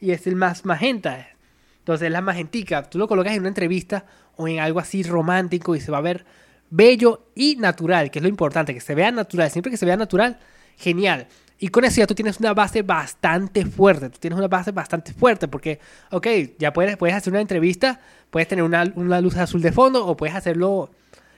y 0.00 0.12
es 0.12 0.26
el 0.26 0.34
más 0.34 0.64
magenta. 0.64 1.28
Entonces 1.80 2.10
la 2.10 2.22
magentica, 2.22 2.88
tú 2.88 2.98
lo 2.98 3.06
colocas 3.06 3.34
en 3.34 3.40
una 3.40 3.48
entrevista 3.48 4.06
o 4.36 4.48
en 4.48 4.60
algo 4.60 4.80
así 4.80 5.02
romántico 5.02 5.76
y 5.76 5.80
se 5.80 5.90
va 5.90 5.98
a 5.98 6.02
ver 6.02 6.24
bello 6.70 7.26
y 7.34 7.56
natural, 7.56 8.10
que 8.10 8.18
es 8.18 8.22
lo 8.22 8.28
importante, 8.28 8.72
que 8.72 8.80
se 8.80 8.94
vea 8.94 9.10
natural. 9.10 9.50
Siempre 9.50 9.70
que 9.70 9.76
se 9.76 9.86
vea 9.86 9.96
natural, 9.96 10.38
genial. 10.76 11.26
Y 11.58 11.68
con 11.68 11.84
eso 11.84 11.98
ya 11.98 12.06
tú 12.06 12.14
tienes 12.14 12.40
una 12.40 12.54
base 12.54 12.82
bastante 12.82 13.66
fuerte. 13.66 14.08
Tú 14.08 14.18
tienes 14.18 14.38
una 14.38 14.48
base 14.48 14.72
bastante 14.72 15.12
fuerte 15.12 15.46
porque, 15.46 15.78
ok, 16.10 16.26
ya 16.58 16.72
puedes, 16.72 16.96
puedes 16.96 17.14
hacer 17.14 17.32
una 17.32 17.42
entrevista, 17.42 18.00
puedes 18.30 18.48
tener 18.48 18.64
una, 18.64 18.90
una 18.94 19.20
luz 19.20 19.36
azul 19.36 19.60
de 19.60 19.72
fondo 19.72 20.06
o 20.06 20.16
puedes 20.16 20.34
hacerlo 20.34 20.90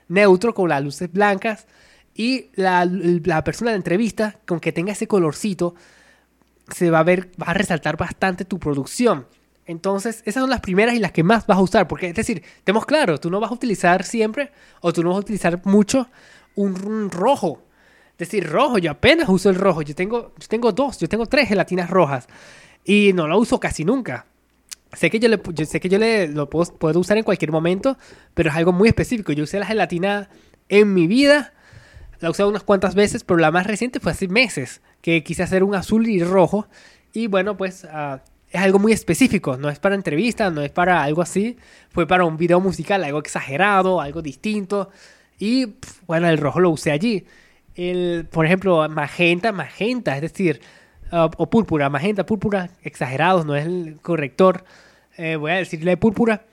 neutro 0.09 0.55
con 0.55 0.69
las 0.69 0.83
luces 0.83 1.11
blancas 1.11 1.67
y 2.15 2.51
la, 2.55 3.43
persona 3.45 3.71
de 3.71 3.77
la 3.77 3.79
entrevista, 3.79 4.39
con 4.47 4.61
que 4.61 4.73
tenga 4.73 4.93
ese 4.93 5.07
colorcito, 5.07 5.75
se 6.69 6.91
va 6.91 7.01
a 7.01 7.03
ver, 7.03 7.31
va 7.41 7.47
a 7.47 7.55
resaltar 7.55 7.97
bastante 7.97 8.45
tu 8.45 8.59
producción. 8.59 9.27
Entonces, 9.67 10.23
esas 10.27 10.43
son 10.43 10.51
las 10.51 10.61
primeras 10.61 10.95
y 10.95 10.99
las 10.99 11.13
que 11.13 11.23
más 11.23 11.47
vas 11.47 11.59
a 11.59 11.63
usar. 11.63 11.89
Porque, 11.89 12.09
es 12.09 12.15
decir, 12.15 12.43
tenemos 12.65 12.87
claro, 12.87 13.19
tú 13.19 13.31
no 13.31 13.41
vas 13.41 13.51
a 13.51 13.55
utilizar 13.55 14.05
siempre, 14.05 14.53
o 14.81 14.93
tú 14.93 15.03
no 15.03 15.11
vas 15.11 15.19
a 15.19 15.21
utilizar 15.21 15.61
mucho, 15.65 16.09
un, 16.55 17.11
rojo. 17.11 17.63
Es 18.13 18.29
decir, 18.29 18.49
rojo, 18.49 18.79
yo 18.79 18.91
apenas 18.91 19.29
uso 19.29 19.51
el 19.51 19.57
rojo. 19.57 19.83
Yo 19.83 19.95
tengo, 19.95 20.33
yo 20.39 20.49
tengo 20.49 20.73
dos, 20.73 20.99
yo 20.99 21.09
tengo 21.09 21.27
tres 21.27 21.49
gelatinas 21.49 21.91
rojas. 21.91 22.27
Y 22.85 23.13
no 23.15 23.27
lo 23.29 23.39
uso 23.39 23.61
casi 23.61 23.85
nunca. 23.85 24.27
Sé 24.93 25.11
que 25.11 25.19
yo, 25.19 25.29
le, 25.29 25.41
sé 25.65 25.81
que 25.81 25.89
yo 25.89 25.99
le, 25.99 26.29
lo 26.29 26.51
puedo, 26.51 26.75
puedo 26.75 27.01
usar 27.01 27.17
en 27.17 27.25
cualquier 27.25 27.51
momento, 27.51 27.97
pero 28.35 28.51
es 28.51 28.57
algo 28.57 28.73
muy 28.73 28.89
específico. 28.89 29.33
Yo 29.33 29.45
usé 29.45 29.59
la 29.59 29.67
gelatina 29.67 30.29
en 30.69 30.93
mi 30.93 31.07
vida 31.07 31.53
la 32.23 32.29
he 32.29 32.31
usado 32.31 32.49
unas 32.49 32.63
cuantas 32.63 32.95
veces, 32.95 33.25
pero 33.25 33.39
la 33.39 33.51
más 33.51 33.67
reciente 33.67 33.99
fue 33.99 34.13
hace 34.13 34.29
meses, 34.29 34.81
que 35.01 35.25
quise 35.25 35.43
hacer 35.43 35.65
un 35.65 35.75
azul 35.75 36.09
y 36.09 36.23
rojo. 36.23 36.69
Y 37.13 37.27
bueno, 37.27 37.57
pues 37.57 37.85
ah, 37.85 38.23
es 38.53 38.61
algo 38.61 38.79
muy 38.79 38.93
específico, 38.93 39.57
no 39.57 39.71
es 39.71 39.79
para 39.79 39.95
entrevistas, 39.95 40.53
no 40.53 40.61
es 40.61 40.71
para 40.71 41.03
algo 41.03 41.23
así, 41.23 41.57
fue 41.91 42.07
para 42.07 42.25
un 42.27 42.37
video 42.37 42.61
musical, 42.61 43.03
algo 43.03 43.19
exagerado, 43.19 44.01
algo 44.01 44.21
distinto. 44.21 44.91
Y 45.39 45.77
bueno, 46.07 46.29
el 46.29 46.37
rojo 46.37 46.61
lo 46.61 46.69
usé 46.69 46.91
allí. 46.91 47.25
El, 47.75 48.29
por 48.31 48.45
ejemplo, 48.45 48.87
magenta, 48.91 49.53
magenta, 49.53 50.17
es 50.17 50.21
decir, 50.21 50.61
ah, 51.11 51.31
o 51.39 51.49
púrpura, 51.49 51.89
magenta, 51.89 52.27
púrpura, 52.27 52.69
exagerados, 52.83 53.47
no 53.47 53.57
es 53.57 53.65
el 53.65 53.99
corrector. 54.03 54.65
Eh, 55.17 55.37
voy 55.37 55.53
a 55.53 55.57
decirle 55.57 55.97
púrpura. 55.97 56.45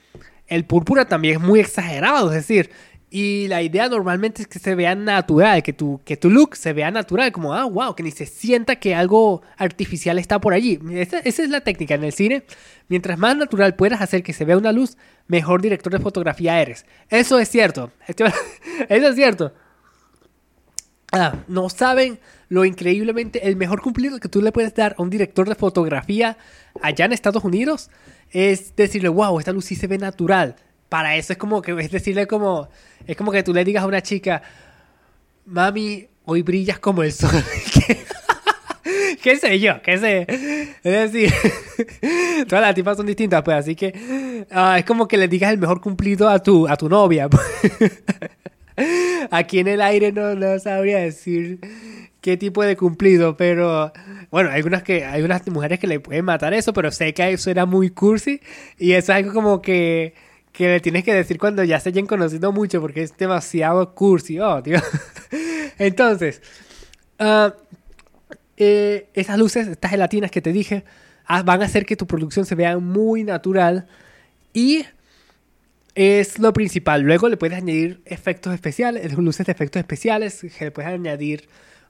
El 0.47 0.63
púrpura 0.63 1.05
también 1.05 1.35
es 1.35 1.41
muy 1.41 1.59
exagerado, 1.59 2.29
es 2.29 2.35
decir, 2.35 2.71
y 3.12 3.48
la 3.48 3.63
idea 3.63 3.89
normalmente 3.89 4.43
es 4.43 4.48
que 4.48 4.60
se 4.60 4.76
vea 4.76 4.93
natural, 4.93 5.63
que 5.63 5.74
tu, 5.74 6.00
que 6.06 6.15
tu 6.15 6.30
look 6.30 6.56
se 6.56 6.74
vea 6.74 6.91
natural, 6.91 7.32
como, 7.32 7.56
ah, 7.56 7.65
wow, 7.65 7.95
que 7.95 8.04
ni 8.04 8.12
se 8.12 8.28
sienta 8.28 8.76
que 8.76 8.93
algo 8.93 9.41
artificial 9.58 10.19
está 10.19 10.39
por 10.39 10.54
allí. 10.54 10.80
Esa, 10.91 11.19
es 11.19 11.50
la 11.50 11.62
técnica 11.62 11.95
en 11.95 12.04
el 12.04 12.13
cine. 12.13 12.43
Mientras 12.88 13.17
más 13.17 13.36
natural 13.36 13.76
puedas 13.76 14.02
hacer 14.02 14.22
que 14.22 14.34
se 14.34 14.45
vea 14.45 14.58
una 14.58 14.72
luz, 14.72 14.95
mejor 15.28 15.62
director 15.62 15.91
de 15.91 16.00
fotografía 16.00 16.62
eres. 16.62 16.86
Eso 17.10 17.39
es 17.39 17.50
cierto. 17.50 17.91
Eso 18.08 19.08
es 19.08 19.15
cierto. 19.15 19.54
Ah, 21.12 21.36
no 21.48 21.69
saben 21.69 22.19
lo 22.48 22.63
increíblemente, 22.65 23.48
el 23.48 23.56
mejor 23.56 23.82
cumplido 23.82 24.19
que 24.19 24.30
tú 24.30 24.41
le 24.41 24.52
puedes 24.52 24.76
dar 24.76 24.95
a 24.98 25.02
un 25.02 25.10
director 25.10 25.50
de 25.50 25.56
fotografía 25.56 26.38
allá 26.82 27.06
en 27.06 27.13
Estados 27.13 27.43
Unidos 27.43 27.89
es 28.32 28.76
decirle, 28.76 29.10
wow, 29.10 29.39
esta 29.39 29.52
luz 29.52 29.65
sí 29.65 29.76
se 29.76 29.88
ve 29.88 29.98
natural 29.98 30.56
para 30.89 31.15
eso 31.15 31.34
es 31.34 31.39
como 31.39 31.62
que, 31.62 31.71
es 31.80 31.91
decirle 31.91 32.28
como, 32.28 32.67
es 33.08 33.15
como 33.15 33.32
que 33.32 33.43
tú 33.43 33.54
le 33.54 33.63
digas 33.63 33.84
a 33.84 33.88
una 33.88 34.02
chica, 34.02 34.41
mami, 35.45 36.08
hoy 36.25 36.41
brillas 36.41 36.80
como 36.80 37.04
el 37.04 37.12
sol. 37.12 37.32
¿Qué 39.21 39.36
sé 39.36 39.60
yo? 39.60 39.82
¿Qué 39.82 39.97
sé? 39.97 40.25
Es 40.84 41.12
decir, 41.12 41.34
todas 42.47 42.63
las 42.63 42.75
tipas 42.75 42.97
son 42.97 43.06
distintas, 43.06 43.41
pues, 43.43 43.58
así 43.58 43.75
que 43.75 44.45
ah, 44.52 44.80
es 44.80 44.86
como 44.86 45.08
que 45.08 45.17
le 45.17 45.28
digas 45.28 45.52
el 45.52 45.60
mejor 45.60 45.82
cumplido 45.82 46.30
a 46.30 46.41
tu, 46.41 46.67
a 46.67 46.75
tu 46.78 46.89
novia. 46.89 47.30
Pues. 47.30 48.02
Aquí 49.32 49.60
en 49.60 49.67
el 49.67 49.82
aire 49.82 50.12
no, 50.12 50.36
no 50.36 50.58
sabría 50.60 50.99
decir 50.99 51.60
qué 52.21 52.38
tipo 52.38 52.63
de 52.63 52.78
cumplido, 52.78 53.36
pero 53.36 53.91
bueno, 54.32 54.49
hay 54.49 54.58
algunas 54.58 54.84
que 54.84 55.06
hay 55.06 55.21
unas 55.21 55.45
mujeres 55.47 55.80
que 55.80 55.88
le 55.88 55.99
pueden 55.99 56.25
matar 56.25 56.54
eso, 56.54 56.73
pero 56.73 56.91
sé 56.91 57.13
que 57.13 57.30
eso 57.32 57.49
era 57.52 57.65
muy 57.65 57.89
cursi 57.89 58.41
y 58.78 58.93
eso 58.93 59.12
es 59.12 59.17
algo 59.17 59.34
como 59.34 59.62
que 59.62 60.13
que 60.51 60.67
le 60.67 60.79
tienes 60.79 61.03
que 61.03 61.13
decir 61.13 61.38
cuando 61.38 61.63
ya 61.63 61.79
se 61.79 61.89
hayan 61.89 62.05
conocido 62.05 62.51
mucho 62.51 62.81
porque 62.81 63.03
es 63.03 63.15
demasiado 63.17 63.93
cursi. 63.93 64.39
Oh, 64.39 64.62
tío. 64.62 64.79
Entonces, 65.77 66.41
uh, 67.19 67.51
eh, 68.57 69.09
esas 69.13 69.38
luces, 69.38 69.67
estas 69.67 69.91
gelatinas 69.91 70.31
que 70.31 70.41
te 70.41 70.51
dije, 70.51 70.83
ah, 71.25 71.43
van 71.43 71.62
a 71.62 71.65
hacer 71.65 71.85
que 71.85 71.95
tu 71.95 72.05
producción 72.05 72.45
se 72.45 72.55
vea 72.55 72.77
muy 72.77 73.23
natural 73.23 73.88
y 74.53 74.85
es 75.95 76.39
lo 76.39 76.53
principal. 76.53 77.01
Luego 77.01 77.29
le 77.29 77.38
puedes 77.38 77.57
añadir 77.57 78.01
efectos 78.05 78.53
especiales, 78.53 79.17
luces 79.17 79.45
de 79.45 79.51
efectos 79.51 79.79
especiales, 79.79 80.41
que 80.57 80.65
le 80.65 80.71
puedes 80.71 80.91
añadir 80.91 81.47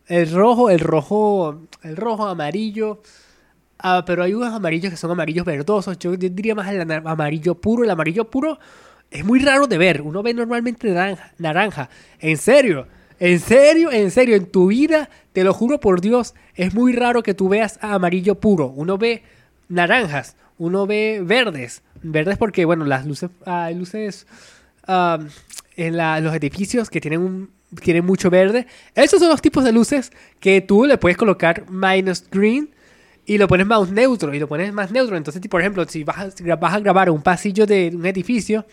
el 0.08 0.32
rojo, 0.32 0.70
el 0.70 0.80
rojo, 0.80 1.62
el 1.84 1.96
rojo, 1.96 2.26
amarillo. 2.28 3.02
Ah, 3.82 4.04
pero 4.06 4.24
hay 4.24 4.34
unos 4.34 4.54
amarillos 4.54 4.92
que 4.92 4.98
son 4.98 5.12
amarillos 5.12 5.46
verdosos. 5.46 5.98
Yo 6.00 6.16
diría 6.18 6.54
más 6.54 6.68
el 6.68 6.82
amarillo 6.82 7.56
puro. 7.56 7.86
El 7.86 7.90
amarillo 7.90 8.30
puro 8.30 8.60
es 9.10 9.24
muy 9.24 9.40
raro 9.40 9.68
de 9.68 9.78
ver. 9.78 10.02
Uno 10.02 10.22
ve 10.22 10.34
normalmente 10.34 10.90
naranja. 10.90 11.32
naranja. 11.38 11.90
En 12.20 12.38
serio. 12.38 12.88
En 13.20 13.40
serio, 13.40 13.92
en 13.92 14.12
serio. 14.12 14.36
En 14.36 14.48
tu 14.48 14.68
vida, 14.68 15.10
te 15.32 15.46
lo 15.46 15.54
juro 15.54 15.80
por 15.80 16.02
Dios, 16.02 16.36
es 16.56 16.74
muy 16.74 16.94
raro 16.94 17.24
que 17.24 17.34
tú 17.34 17.48
veas 17.48 17.80
amarillo 17.82 18.36
puro. 18.36 18.68
Uno 18.68 18.98
ve 18.98 19.24
naranjas. 19.70 20.36
Uno 20.58 20.86
ve 20.86 21.22
verdes. 21.24 21.82
Verdes 22.02 22.38
porque, 22.38 22.66
bueno, 22.66 22.84
las 22.84 23.06
luces, 23.06 23.30
luces 23.76 24.28
en 25.78 25.98
los 25.98 26.36
edificios 26.36 26.90
que 26.90 27.00
tienen, 27.00 27.22
un, 27.22 27.50
tienen 27.82 28.06
mucho 28.06 28.30
verde. 28.30 28.68
Esos 28.94 29.22
son 29.22 29.30
los 29.30 29.42
tipos 29.42 29.64
de 29.64 29.72
luces 29.72 30.12
que 30.42 30.60
tú 30.60 30.86
le 30.86 30.98
puedes 30.98 31.18
colocar 31.18 31.70
minus 31.70 32.30
green 32.30 32.70
y 33.30 33.38
lo 33.38 33.48
pones 33.48 33.68
más 33.68 33.92
neutro 33.92 34.34
y 34.34 34.40
lo 34.40 34.48
pones 34.48 34.74
más 34.74 34.90
neutro. 34.90 35.16
Entonces, 35.16 35.40
por 35.48 35.62
ejemplo, 35.62 35.86
si 35.88 36.04
vas 36.04 36.18
a, 36.18 36.80
grabar 36.80 37.12
un 37.12 37.22
pasillo 37.22 37.68
de 37.68 37.92
un 37.94 38.04
edificio 38.08 38.66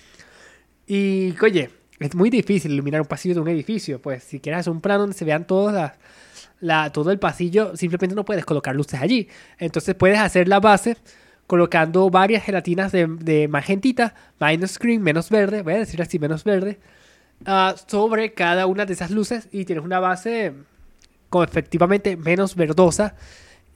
y, 0.87 1.35
oye, 1.43 1.69
es 2.01 2.15
muy 2.15 2.31
difícil 2.31 2.73
iluminar 2.73 3.03
un 3.03 3.07
pasillo 3.07 3.35
de 3.35 3.41
un 3.43 3.49
edificio. 3.49 4.01
Pues 4.01 4.25
si 4.25 4.41
quieres 4.41 4.61
hacer 4.61 4.73
un 4.73 4.81
plano 4.81 5.01
donde 5.01 5.15
se 5.15 5.27
vean 5.27 5.47
todas 5.47 5.93
la, 6.61 6.91
todo 6.91 7.11
el 7.11 7.19
pasillo, 7.19 7.77
simplemente 7.77 8.17
no 8.17 8.25
puedes 8.25 8.47
colocar 8.47 8.75
luces 8.75 8.99
allí. 8.99 9.29
Entonces 9.59 9.95
puedes 9.95 10.19
hacer 10.19 10.49
la 10.49 10.59
base 10.59 10.97
colocando 11.47 12.09
varias 12.09 12.43
gelatinas 12.43 12.93
de, 12.93 13.49
magentita, 13.51 14.15
minus 14.41 14.79
green, 14.79 15.03
menos 15.03 15.29
verde, 15.29 15.61
voy 15.61 15.75
a 15.75 15.79
decir 15.81 16.01
así, 16.01 16.19
menos 16.19 16.45
verde, 16.45 16.81
ah, 17.45 17.75
sobre 17.87 18.33
cada 18.33 18.65
una 18.65 18.87
de 18.87 18.95
esas 18.95 19.11
luces 19.11 19.49
y 19.53 19.67
tienes 19.67 19.85
una 19.85 20.01
base 20.01 20.55
con 21.29 21.45
efectivamente 21.47 22.17
menos 22.17 22.57
verdosa 22.57 23.17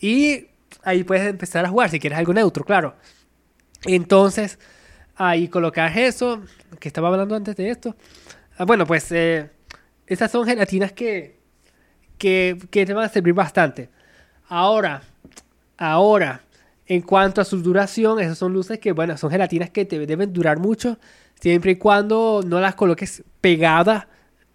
y 0.00 0.46
ahí 0.83 1.04
puedes 1.04 1.28
empezar 1.28 1.64
a 1.64 1.68
jugar 1.68 1.90
si 1.90 1.98
quieres 1.98 2.18
algo 2.18 2.33
neutro, 2.33 2.64
claro. 2.64 2.94
Entonces, 3.85 4.59
ahí 5.16 5.48
colocas 5.48 5.96
eso, 5.96 6.42
que 6.78 6.88
estaba 6.88 7.09
hablando 7.09 7.35
antes 7.35 7.56
de 7.56 7.70
esto. 7.70 7.96
Ah, 8.59 8.64
bueno, 8.64 8.87
pues 8.87 9.11
eh, 9.12 9.50
esas 10.06 10.30
son 10.30 10.46
gelatinas 10.46 10.92
que, 10.92 11.40
que, 12.18 12.59
que 12.70 12.87
te 12.87 12.92
van 12.92 13.04
a 13.04 13.09
servir 13.09 13.35
bastante. 13.35 13.88
Ahora, 14.48 15.02
ahora, 15.78 16.42
en 16.87 17.02
cuanto 17.02 17.40
a 17.40 17.44
su 17.44 17.62
duración, 17.62 18.18
esas 18.20 18.37
son 18.37 18.52
luces 18.52 18.78
que, 18.78 18.92
bueno, 18.92 19.16
son 19.16 19.30
gelatinas 19.30 19.70
que 19.70 19.85
te 19.85 19.98
deben 20.04 20.33
durar 20.33 20.59
mucho, 20.59 20.98
siempre 21.40 21.72
y 21.72 21.76
cuando 21.76 22.42
no 22.44 22.61
las 22.61 22.74
coloques 22.74 23.22
pegadas 23.40 24.06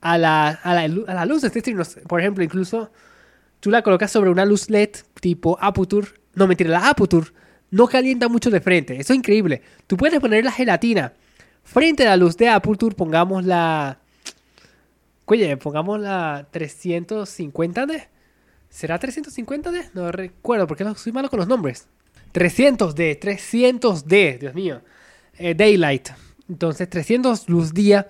a 0.02 0.18
la, 0.18 0.50
a 0.50 0.74
la, 0.74 1.26
luz. 1.26 1.44
Es 1.44 1.54
decir, 1.54 1.76
por 2.08 2.20
ejemplo, 2.20 2.44
incluso 2.44 2.92
tú 3.60 3.72
la 3.72 3.82
colocas 3.82 4.12
sobre 4.12 4.30
una 4.30 4.46
luz 4.46 4.70
LED 4.70 4.92
tipo 5.26 5.58
Aputure. 5.60 6.08
No, 6.36 6.46
mentira, 6.46 6.70
la 6.70 6.90
Aputure 6.90 7.32
no 7.72 7.88
calienta 7.88 8.30
mucho 8.30 8.52
de 8.52 8.62
frente. 8.62 8.94
Eso 9.00 9.12
es 9.12 9.18
increíble. 9.18 9.64
Tú 9.88 9.98
puedes 9.98 10.20
poner 10.20 10.44
la 10.44 10.52
gelatina 10.52 11.14
frente 11.64 12.04
a 12.04 12.12
la 12.12 12.18
luz 12.18 12.38
de 12.38 12.48
Aputure, 12.48 12.96
pongamos 12.96 13.44
la... 13.44 13.98
Oye, 15.26 15.58
pongamos 15.58 16.00
la 16.00 16.48
350D. 16.54 18.08
¿Será 18.70 19.00
350D? 19.00 19.90
No 19.96 20.12
recuerdo 20.12 20.68
porque 20.68 20.86
soy 20.96 21.12
malo 21.12 21.28
con 21.28 21.40
los 21.40 21.48
nombres. 21.48 21.88
300D, 22.32 23.20
300D, 23.20 24.38
Dios 24.38 24.54
mío. 24.54 24.84
Eh, 25.40 25.56
daylight. 25.56 26.10
Entonces, 26.48 26.88
300 26.88 27.50
luz 27.50 27.74
día. 27.74 28.08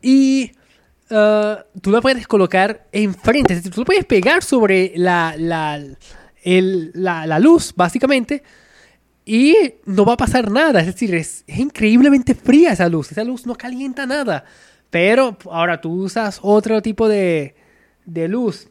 Y 0.00 0.52
uh, 1.10 1.56
tú 1.82 1.90
la 1.90 2.00
puedes 2.00 2.26
colocar 2.26 2.86
enfrente. 2.90 3.60
Tú 3.60 3.80
lo 3.80 3.84
puedes 3.84 4.06
pegar 4.06 4.42
sobre 4.42 4.94
la, 4.96 5.34
la, 5.36 5.84
la, 6.44 7.38
luz, 7.38 7.72
básicamente. 7.76 8.42
Y 9.24 9.54
no 9.84 10.04
va 10.04 10.14
a 10.14 10.16
pasar 10.16 10.50
nada. 10.50 10.80
Es 10.80 10.86
decir, 10.86 11.14
es, 11.14 11.44
increíblemente 11.46 12.34
fría 12.34 12.72
esa 12.72 12.88
luz. 12.88 13.12
Esa 13.12 13.24
luz 13.24 13.46
no 13.46 13.54
calienta 13.54 14.06
nada. 14.06 14.44
Pero 14.90 15.36
ahora 15.50 15.80
tú 15.80 15.92
usas 16.04 16.38
otro 16.42 16.80
tipo 16.80 17.08
de, 17.08 17.54
de 18.06 18.28
luz, 18.28 18.68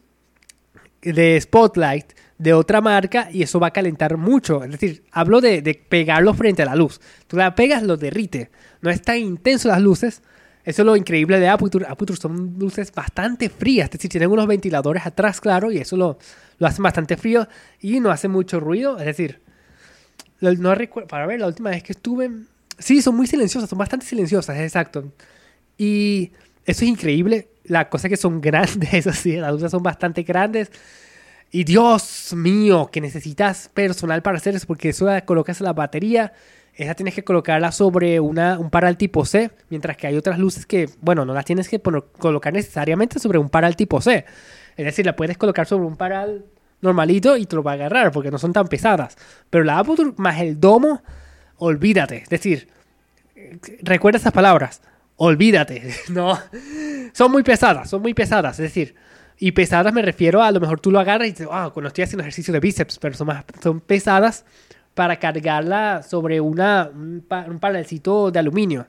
de 1.01 1.39
spotlight 1.39 2.13
de 2.37 2.53
otra 2.53 2.81
marca 2.81 3.29
y 3.31 3.41
eso 3.41 3.59
va 3.59 3.67
a 3.67 3.71
calentar 3.71 4.17
mucho. 4.17 4.63
Es 4.63 4.71
decir, 4.71 5.03
hablo 5.11 5.41
de, 5.41 5.61
pegarlo 5.89 6.33
frente 6.33 6.61
a 6.61 6.65
la 6.65 6.75
luz. 6.75 6.99
Tú 7.27 7.37
la 7.37 7.55
pegas, 7.55 7.83
lo 7.83 7.97
derrite. 7.97 8.51
No 8.81 8.89
es 8.89 9.01
tan 9.01 9.17
intenso 9.17 9.67
las 9.69 9.81
luces. 9.81 10.21
Eso 10.63 10.81
es 10.81 10.85
lo 10.85 10.95
increíble 10.95 11.39
de 11.39 11.47
Aputure. 11.47 11.85
Aputure 11.87 12.19
son 12.19 12.55
luces 12.59 12.91
bastante 12.93 13.49
frías. 13.49 13.85
Es 13.85 13.91
decir, 13.91 14.11
tienen 14.11 14.29
unos 14.29 14.47
ventiladores 14.47 15.05
atrás, 15.05 15.39
claro, 15.41 15.71
y 15.71 15.77
eso 15.77 15.95
lo, 15.95 16.19
lo 16.59 16.67
hacen 16.67 16.83
bastante 16.83 17.17
frío 17.17 17.47
y 17.79 17.99
no 17.99 18.11
hace 18.11 18.27
mucho 18.27 18.59
ruido. 18.59 18.97
Es 18.97 19.05
decir, 19.05 19.41
no 20.39 20.75
recuerdo. 20.75 21.07
Para 21.07 21.25
ver, 21.25 21.39
la 21.39 21.47
última 21.47 21.69
vez 21.69 21.83
que 21.83 21.93
estuve. 21.93 22.31
Sí, 22.79 23.01
son 23.01 23.15
muy 23.15 23.27
silenciosas, 23.27 23.69
son 23.69 23.79
bastante 23.79 24.05
silenciosas, 24.05 24.57
exacto. 24.57 25.11
Y 25.77 26.31
eso 26.65 26.83
es 26.85 26.89
increíble. 26.89 27.49
La 27.63 27.89
cosa 27.89 28.07
es 28.07 28.11
que 28.11 28.17
son 28.17 28.41
grandes, 28.41 28.93
eso 28.93 29.13
sí, 29.13 29.35
las 29.35 29.51
luces 29.51 29.71
son 29.71 29.83
bastante 29.83 30.23
grandes. 30.23 30.71
Y 31.49 31.63
Dios 31.63 32.33
mío, 32.35 32.89
que 32.91 32.99
necesitas 32.99 33.69
personal 33.73 34.21
para 34.21 34.37
hacer 34.37 34.55
eso, 34.55 34.67
porque 34.67 34.89
eso 34.89 35.07
colocas 35.25 35.61
la 35.61 35.71
batería, 35.71 36.33
esa 36.73 36.93
tienes 36.93 37.15
que 37.15 37.23
colocarla 37.23 37.71
sobre 37.71 38.19
un 38.19 38.69
paral 38.69 38.97
tipo 38.97 39.25
C, 39.25 39.49
mientras 39.69 39.95
que 39.95 40.07
hay 40.07 40.17
otras 40.17 40.37
luces 40.39 40.65
que, 40.65 40.89
bueno, 41.01 41.25
no 41.25 41.33
las 41.33 41.45
tienes 41.45 41.69
que 41.69 41.79
colocar 41.79 42.53
necesariamente 42.53 43.17
sobre 43.19 43.39
un 43.39 43.49
paral 43.49 43.75
tipo 43.75 44.01
C. 44.01 44.25
Es 44.77 44.85
decir, 44.85 45.05
la 45.05 45.15
puedes 45.15 45.37
colocar 45.37 45.65
sobre 45.65 45.85
un 45.85 45.97
paral 45.97 46.45
normalito 46.81 47.35
y 47.35 47.45
te 47.45 47.55
lo 47.55 47.63
va 47.63 47.71
a 47.71 47.73
agarrar, 47.75 48.11
porque 48.11 48.31
no 48.31 48.37
son 48.37 48.53
tan 48.53 48.67
pesadas. 48.67 49.17
Pero 49.49 49.63
la 49.63 49.79
Aputure 49.79 50.13
más 50.17 50.39
el 50.39 50.59
domo, 50.59 51.01
olvídate. 51.57 52.17
Es 52.17 52.29
decir, 52.29 52.69
recuerda 53.81 54.19
esas 54.19 54.33
palabras, 54.33 54.81
olvídate. 55.15 55.93
No, 56.09 56.37
son 57.13 57.31
muy 57.31 57.43
pesadas, 57.43 57.89
son 57.89 58.01
muy 58.01 58.13
pesadas. 58.13 58.59
Es 58.59 58.63
decir, 58.63 58.95
y 59.39 59.51
pesadas 59.51 59.93
me 59.93 60.01
refiero 60.01 60.41
a, 60.41 60.51
lo 60.51 60.59
mejor 60.59 60.79
tú 60.79 60.91
lo 60.91 60.99
agarras 60.99 61.27
y 61.27 61.31
dices, 61.31 61.47
ah, 61.51 61.69
cuando 61.73 61.87
estoy 61.87 62.03
haciendo 62.03 62.21
ejercicio 62.21 62.53
de 62.53 62.59
bíceps, 62.59 62.99
pero 62.99 63.15
son, 63.15 63.27
más, 63.27 63.43
son 63.61 63.81
pesadas 63.81 64.45
para 64.93 65.17
cargarla 65.17 66.01
sobre 66.01 66.41
una, 66.41 66.89
un, 66.91 67.25
un 67.29 68.31
de 68.31 68.39
aluminio. 68.39 68.87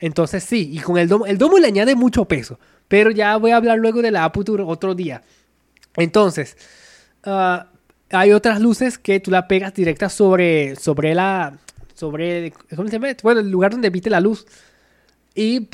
Entonces 0.00 0.44
sí, 0.44 0.70
y 0.72 0.78
con 0.78 0.98
el 0.98 1.08
domo, 1.08 1.26
el 1.26 1.38
domo 1.38 1.58
le 1.58 1.66
añade 1.68 1.94
mucho 1.94 2.24
peso, 2.24 2.58
pero 2.86 3.10
ya 3.10 3.36
voy 3.36 3.50
a 3.50 3.56
hablar 3.56 3.78
luego 3.78 4.02
de 4.02 4.10
la 4.10 4.24
Aputure 4.24 4.62
otro 4.62 4.94
día. 4.94 5.22
Entonces, 5.96 6.56
ah, 7.24 7.66
hay 8.10 8.32
otras 8.32 8.60
luces 8.60 8.98
que 8.98 9.20
tú 9.20 9.30
la 9.30 9.48
pegas 9.48 9.74
directa 9.74 10.08
sobre, 10.08 10.76
sobre 10.76 11.14
la, 11.14 11.58
sobre. 11.94 12.52
Bueno, 13.22 13.40
el 13.40 13.50
lugar 13.50 13.72
donde 13.72 13.88
emite 13.88 14.08
la 14.08 14.20
luz. 14.20 14.46
Y 15.34 15.68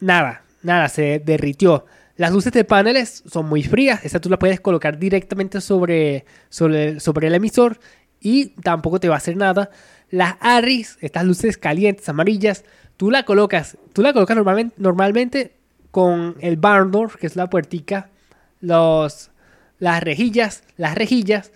nada, 0.00 0.42
nada, 0.62 0.88
se 0.88 1.22
derritió. 1.24 1.86
Las 2.16 2.32
luces 2.32 2.52
de 2.52 2.64
paneles 2.64 3.24
son 3.26 3.46
muy 3.46 3.62
frías, 3.62 4.04
esa 4.04 4.20
tú 4.20 4.28
la 4.28 4.38
puedes 4.38 4.60
colocar 4.60 4.98
directamente 4.98 5.60
sobre, 5.60 6.24
sobre, 6.48 7.00
sobre 7.00 7.26
el 7.26 7.34
emisor 7.34 7.80
y 8.20 8.50
tampoco 8.62 9.00
te 9.00 9.08
va 9.08 9.16
a 9.16 9.18
hacer 9.18 9.36
nada. 9.36 9.70
Las 10.10 10.36
ARRIS, 10.40 10.96
estas 11.00 11.24
luces 11.24 11.58
calientes, 11.58 12.08
amarillas, 12.08 12.64
tú 12.96 13.10
la 13.10 13.24
colocas, 13.24 13.76
tú 13.92 14.02
la 14.02 14.12
colocas 14.12 14.36
normalmente, 14.76 15.54
con 15.90 16.36
el 16.40 16.56
barn 16.56 16.90
door, 16.90 17.18
que 17.18 17.26
es 17.26 17.36
la 17.36 17.48
puertica, 17.48 18.10
los, 18.60 19.30
las 19.78 20.02
rejillas, 20.02 20.64
las 20.76 20.94
rejillas 20.94 21.52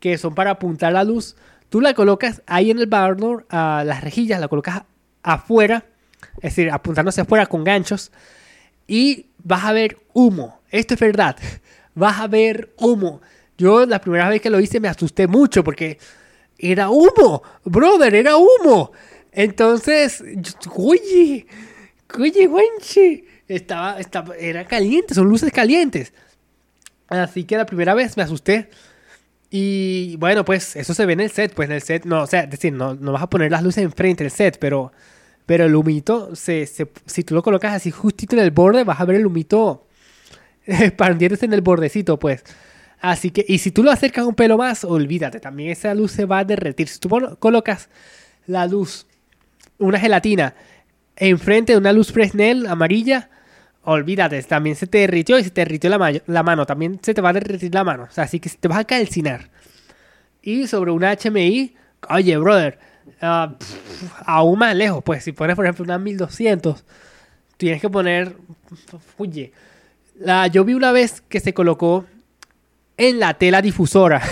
que 0.00 0.18
son 0.18 0.34
para 0.34 0.52
apuntar 0.52 0.92
la 0.92 1.04
luz, 1.04 1.36
tú 1.68 1.80
la 1.80 1.94
colocas 1.94 2.42
ahí 2.46 2.70
en 2.70 2.78
el 2.78 2.86
barn 2.86 3.18
door, 3.18 3.46
a 3.50 3.84
las 3.84 4.02
rejillas 4.02 4.40
la 4.40 4.48
colocas 4.48 4.82
afuera, 5.22 5.84
es 6.36 6.54
decir, 6.54 6.70
apuntándose 6.70 7.20
afuera 7.20 7.46
con 7.46 7.64
ganchos 7.64 8.10
y 8.86 9.26
vas 9.42 9.64
a 9.64 9.72
ver 9.72 9.98
humo. 10.12 10.60
Esto 10.70 10.94
es 10.94 11.00
verdad. 11.00 11.36
Vas 11.94 12.20
a 12.20 12.26
ver 12.26 12.72
humo. 12.78 13.20
Yo 13.58 13.84
la 13.84 14.00
primera 14.00 14.28
vez 14.30 14.40
que 14.40 14.48
lo 14.48 14.60
hice 14.60 14.80
me 14.80 14.88
asusté 14.88 15.26
mucho 15.26 15.62
porque 15.62 15.98
era 16.58 16.88
humo, 16.88 17.42
brother, 17.64 18.14
era 18.14 18.36
humo. 18.36 18.92
Entonces, 19.32 20.22
oye, 20.76 21.46
oye, 22.18 22.46
guanche, 22.46 23.24
estaba, 23.48 23.98
estaba, 23.98 24.36
era 24.36 24.66
caliente, 24.66 25.14
son 25.14 25.28
luces 25.28 25.50
calientes. 25.52 26.12
Así 27.08 27.44
que 27.44 27.56
la 27.56 27.66
primera 27.66 27.94
vez 27.94 28.16
me 28.16 28.22
asusté. 28.22 28.70
Y 29.50 30.16
bueno, 30.16 30.44
pues 30.44 30.76
eso 30.76 30.94
se 30.94 31.04
ve 31.04 31.12
en 31.14 31.20
el 31.20 31.30
set, 31.30 31.52
pues 31.54 31.68
en 31.68 31.74
el 31.74 31.82
set, 31.82 32.04
no, 32.04 32.22
o 32.22 32.26
sea, 32.26 32.40
es 32.44 32.50
decir, 32.50 32.72
no, 32.72 32.94
no 32.94 33.12
vas 33.12 33.22
a 33.22 33.30
poner 33.30 33.50
las 33.50 33.62
luces 33.62 33.84
enfrente 33.84 34.24
del 34.24 34.30
set, 34.30 34.58
pero 34.58 34.92
pero 35.46 35.64
el 35.64 35.74
humito, 35.74 36.34
se, 36.36 36.66
si 36.66 37.24
tú 37.24 37.34
lo 37.34 37.42
colocas 37.42 37.74
así 37.74 37.90
justito 37.90 38.36
en 38.36 38.42
el 38.42 38.50
borde, 38.50 38.84
vas 38.84 39.00
a 39.00 39.04
ver 39.04 39.16
el 39.16 39.26
humito 39.26 39.86
expandiéndose 40.66 41.46
en 41.46 41.52
el 41.52 41.60
bordecito, 41.60 42.18
pues. 42.18 42.44
Así 43.00 43.30
que, 43.32 43.44
y 43.48 43.58
si 43.58 43.72
tú 43.72 43.82
lo 43.82 43.90
acercas 43.90 44.24
un 44.24 44.34
pelo 44.34 44.56
más, 44.56 44.84
olvídate, 44.84 45.40
también 45.40 45.70
esa 45.70 45.92
luz 45.94 46.12
se 46.12 46.24
va 46.24 46.38
a 46.38 46.44
derretir. 46.44 46.86
Si 46.88 47.00
tú 47.00 47.08
colocas 47.40 47.88
la 48.46 48.66
luz, 48.66 49.06
una 49.82 49.98
gelatina, 49.98 50.54
enfrente 51.16 51.72
de 51.72 51.78
una 51.78 51.92
luz 51.92 52.12
Fresnel 52.12 52.66
amarilla, 52.66 53.30
olvídate, 53.84 54.42
también 54.44 54.76
se 54.76 54.86
te 54.86 54.98
derritió 54.98 55.38
y 55.38 55.44
se 55.44 55.50
te 55.50 55.62
derritió 55.62 55.90
la, 55.90 56.42
mano, 56.42 56.66
también 56.66 57.00
se 57.02 57.14
te 57.14 57.20
va 57.20 57.30
a 57.30 57.32
derretir 57.32 57.74
la 57.74 57.84
mano, 57.84 58.04
o 58.04 58.12
sea, 58.12 58.24
así 58.24 58.40
que 58.40 58.48
te 58.48 58.68
vas 58.68 58.78
a 58.78 58.84
calcinar. 58.84 59.50
Y 60.42 60.66
sobre 60.66 60.90
una 60.90 61.14
HMI, 61.16 61.74
oye, 62.08 62.36
brother, 62.36 62.78
uh, 63.22 63.54
aún 64.24 64.58
más 64.58 64.74
lejos, 64.74 65.02
pues 65.04 65.24
si 65.24 65.32
pones 65.32 65.56
por 65.56 65.64
ejemplo 65.64 65.84
una 65.84 65.98
1200, 65.98 66.84
tienes 67.56 67.80
que 67.80 67.90
poner, 67.90 68.36
oye, 69.18 69.52
la, 70.18 70.46
yo 70.46 70.64
vi 70.64 70.74
una 70.74 70.92
vez 70.92 71.20
que 71.20 71.40
se 71.40 71.54
colocó 71.54 72.06
en 72.96 73.18
la 73.18 73.34
tela 73.34 73.62
difusora, 73.62 74.22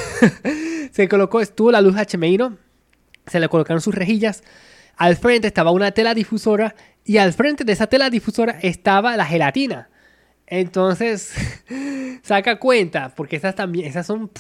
se 0.93 1.09
colocó, 1.09 1.41
estuvo 1.41 1.71
la 1.73 1.81
luz 1.81 1.95
HMI, 1.97 2.37
¿no? 2.37 2.57
Se 3.27 3.41
le 3.41 3.49
colocaron 3.49 3.81
sus 3.81 3.95
rejillas, 3.95 4.43
al 5.01 5.17
frente 5.17 5.47
estaba 5.47 5.71
una 5.71 5.93
tela 5.93 6.13
difusora 6.13 6.75
y 7.07 7.17
al 7.17 7.33
frente 7.33 7.65
de 7.65 7.73
esa 7.73 7.87
tela 7.87 8.11
difusora 8.11 8.59
estaba 8.61 9.17
la 9.17 9.25
gelatina. 9.25 9.89
Entonces, 10.47 11.33
saca 12.23 12.59
cuenta, 12.59 13.09
porque 13.17 13.37
esas 13.37 13.55
también, 13.55 13.87
esas 13.87 14.07
son... 14.07 14.31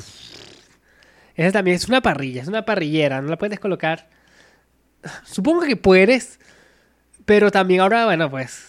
Esa 1.35 1.51
también 1.51 1.77
es 1.77 1.89
una 1.89 2.03
parrilla, 2.03 2.43
es 2.43 2.49
una 2.49 2.67
parrillera, 2.67 3.23
no 3.23 3.31
la 3.31 3.39
puedes 3.39 3.59
colocar. 3.59 4.11
Supongo 5.25 5.63
que 5.63 5.77
puedes, 5.77 6.39
pero 7.25 7.51
también 7.51 7.81
ahora, 7.81 8.05
bueno, 8.05 8.31
pues 8.31 8.69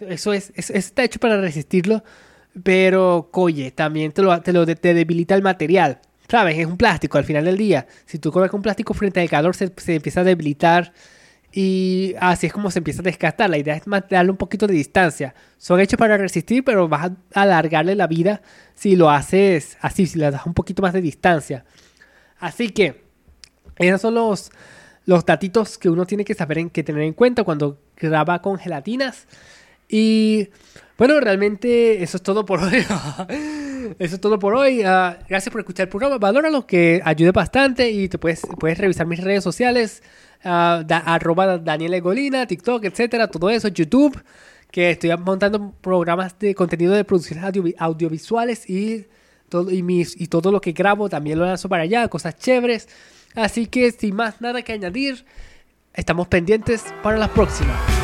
eso 0.00 0.34
es, 0.34 0.52
está 0.54 1.04
hecho 1.04 1.20
para 1.20 1.40
resistirlo, 1.40 2.04
pero 2.62 3.30
coye, 3.32 3.70
también 3.70 4.12
te 4.12 4.20
lo, 4.20 4.38
te 4.42 4.52
lo 4.52 4.66
te 4.66 4.92
debilita 4.92 5.34
el 5.36 5.42
material. 5.42 6.00
¿Sabes? 6.28 6.58
Es 6.58 6.66
un 6.66 6.76
plástico 6.76 7.16
al 7.16 7.24
final 7.24 7.46
del 7.46 7.56
día. 7.56 7.86
Si 8.04 8.18
tú 8.18 8.30
colocas 8.30 8.52
un 8.52 8.62
plástico 8.62 8.92
frente 8.92 9.20
al 9.20 9.30
calor, 9.30 9.56
se, 9.56 9.72
se 9.78 9.94
empieza 9.94 10.20
a 10.20 10.24
debilitar 10.24 10.92
y 11.52 12.14
así 12.20 12.46
es 12.46 12.52
como 12.52 12.70
se 12.70 12.78
empieza 12.78 13.00
a 13.00 13.02
desgastar. 13.02 13.50
La 13.50 13.58
idea 13.58 13.74
es 13.74 13.82
darle 14.08 14.30
un 14.30 14.36
poquito 14.36 14.66
de 14.66 14.74
distancia. 14.74 15.34
Son 15.58 15.80
hechos 15.80 15.98
para 15.98 16.16
resistir, 16.16 16.64
pero 16.64 16.88
vas 16.88 17.10
a 17.34 17.42
alargarle 17.42 17.94
la 17.94 18.06
vida 18.06 18.42
si 18.74 18.96
lo 18.96 19.10
haces 19.10 19.76
así, 19.80 20.06
si 20.06 20.18
le 20.18 20.30
das 20.30 20.46
un 20.46 20.54
poquito 20.54 20.82
más 20.82 20.92
de 20.92 21.00
distancia. 21.00 21.64
Así 22.38 22.70
que, 22.70 23.04
esos 23.76 24.00
son 24.00 24.14
los, 24.14 24.50
los 25.06 25.26
datitos 25.26 25.76
que 25.76 25.90
uno 25.90 26.06
tiene 26.06 26.24
que 26.24 26.34
saber 26.34 26.58
en, 26.58 26.70
que 26.70 26.82
tener 26.82 27.02
en 27.02 27.14
cuenta 27.14 27.42
cuando 27.42 27.80
graba 27.96 28.40
con 28.42 28.58
gelatinas. 28.58 29.26
Y 29.88 30.48
bueno, 30.96 31.18
realmente 31.18 32.02
eso 32.02 32.18
es 32.18 32.22
todo 32.22 32.46
por 32.46 32.60
hoy. 32.62 32.86
eso 33.98 34.14
es 34.14 34.20
todo 34.20 34.38
por 34.38 34.54
hoy. 34.54 34.82
Ah, 34.84 35.18
gracias 35.28 35.50
por 35.50 35.60
escuchar 35.60 35.84
el 35.84 35.90
programa. 35.90 36.18
Valóralo, 36.18 36.64
que 36.64 37.00
ayude 37.04 37.32
bastante 37.32 37.90
y 37.90 38.08
te 38.08 38.18
puedes, 38.18 38.42
puedes 38.58 38.78
revisar 38.78 39.06
mis 39.06 39.18
redes 39.18 39.42
sociales. 39.42 40.02
Uh, 40.42 40.84
arroba 40.88 41.58
Daniel 41.58 41.92
Egolina, 41.94 42.46
TikTok, 42.46 42.84
etcétera, 42.84 43.28
todo 43.28 43.50
eso, 43.50 43.68
YouTube, 43.68 44.22
que 44.70 44.92
estoy 44.92 45.14
montando 45.18 45.74
programas 45.82 46.38
de 46.38 46.54
contenido 46.54 46.94
de 46.94 47.04
producciones 47.04 47.44
audiovisuales 47.78 48.68
y 48.70 49.06
todo, 49.50 49.70
y, 49.70 49.82
mis, 49.82 50.18
y 50.18 50.28
todo 50.28 50.50
lo 50.50 50.60
que 50.62 50.72
grabo 50.72 51.10
también 51.10 51.38
lo 51.38 51.44
lanzo 51.44 51.68
para 51.68 51.82
allá, 51.82 52.08
cosas 52.08 52.38
chéveres. 52.38 52.88
Así 53.34 53.66
que 53.66 53.92
sin 53.92 54.16
más 54.16 54.40
nada 54.40 54.62
que 54.62 54.72
añadir, 54.72 55.26
estamos 55.92 56.26
pendientes 56.28 56.86
para 57.02 57.18
la 57.18 57.28
próxima. 57.28 57.99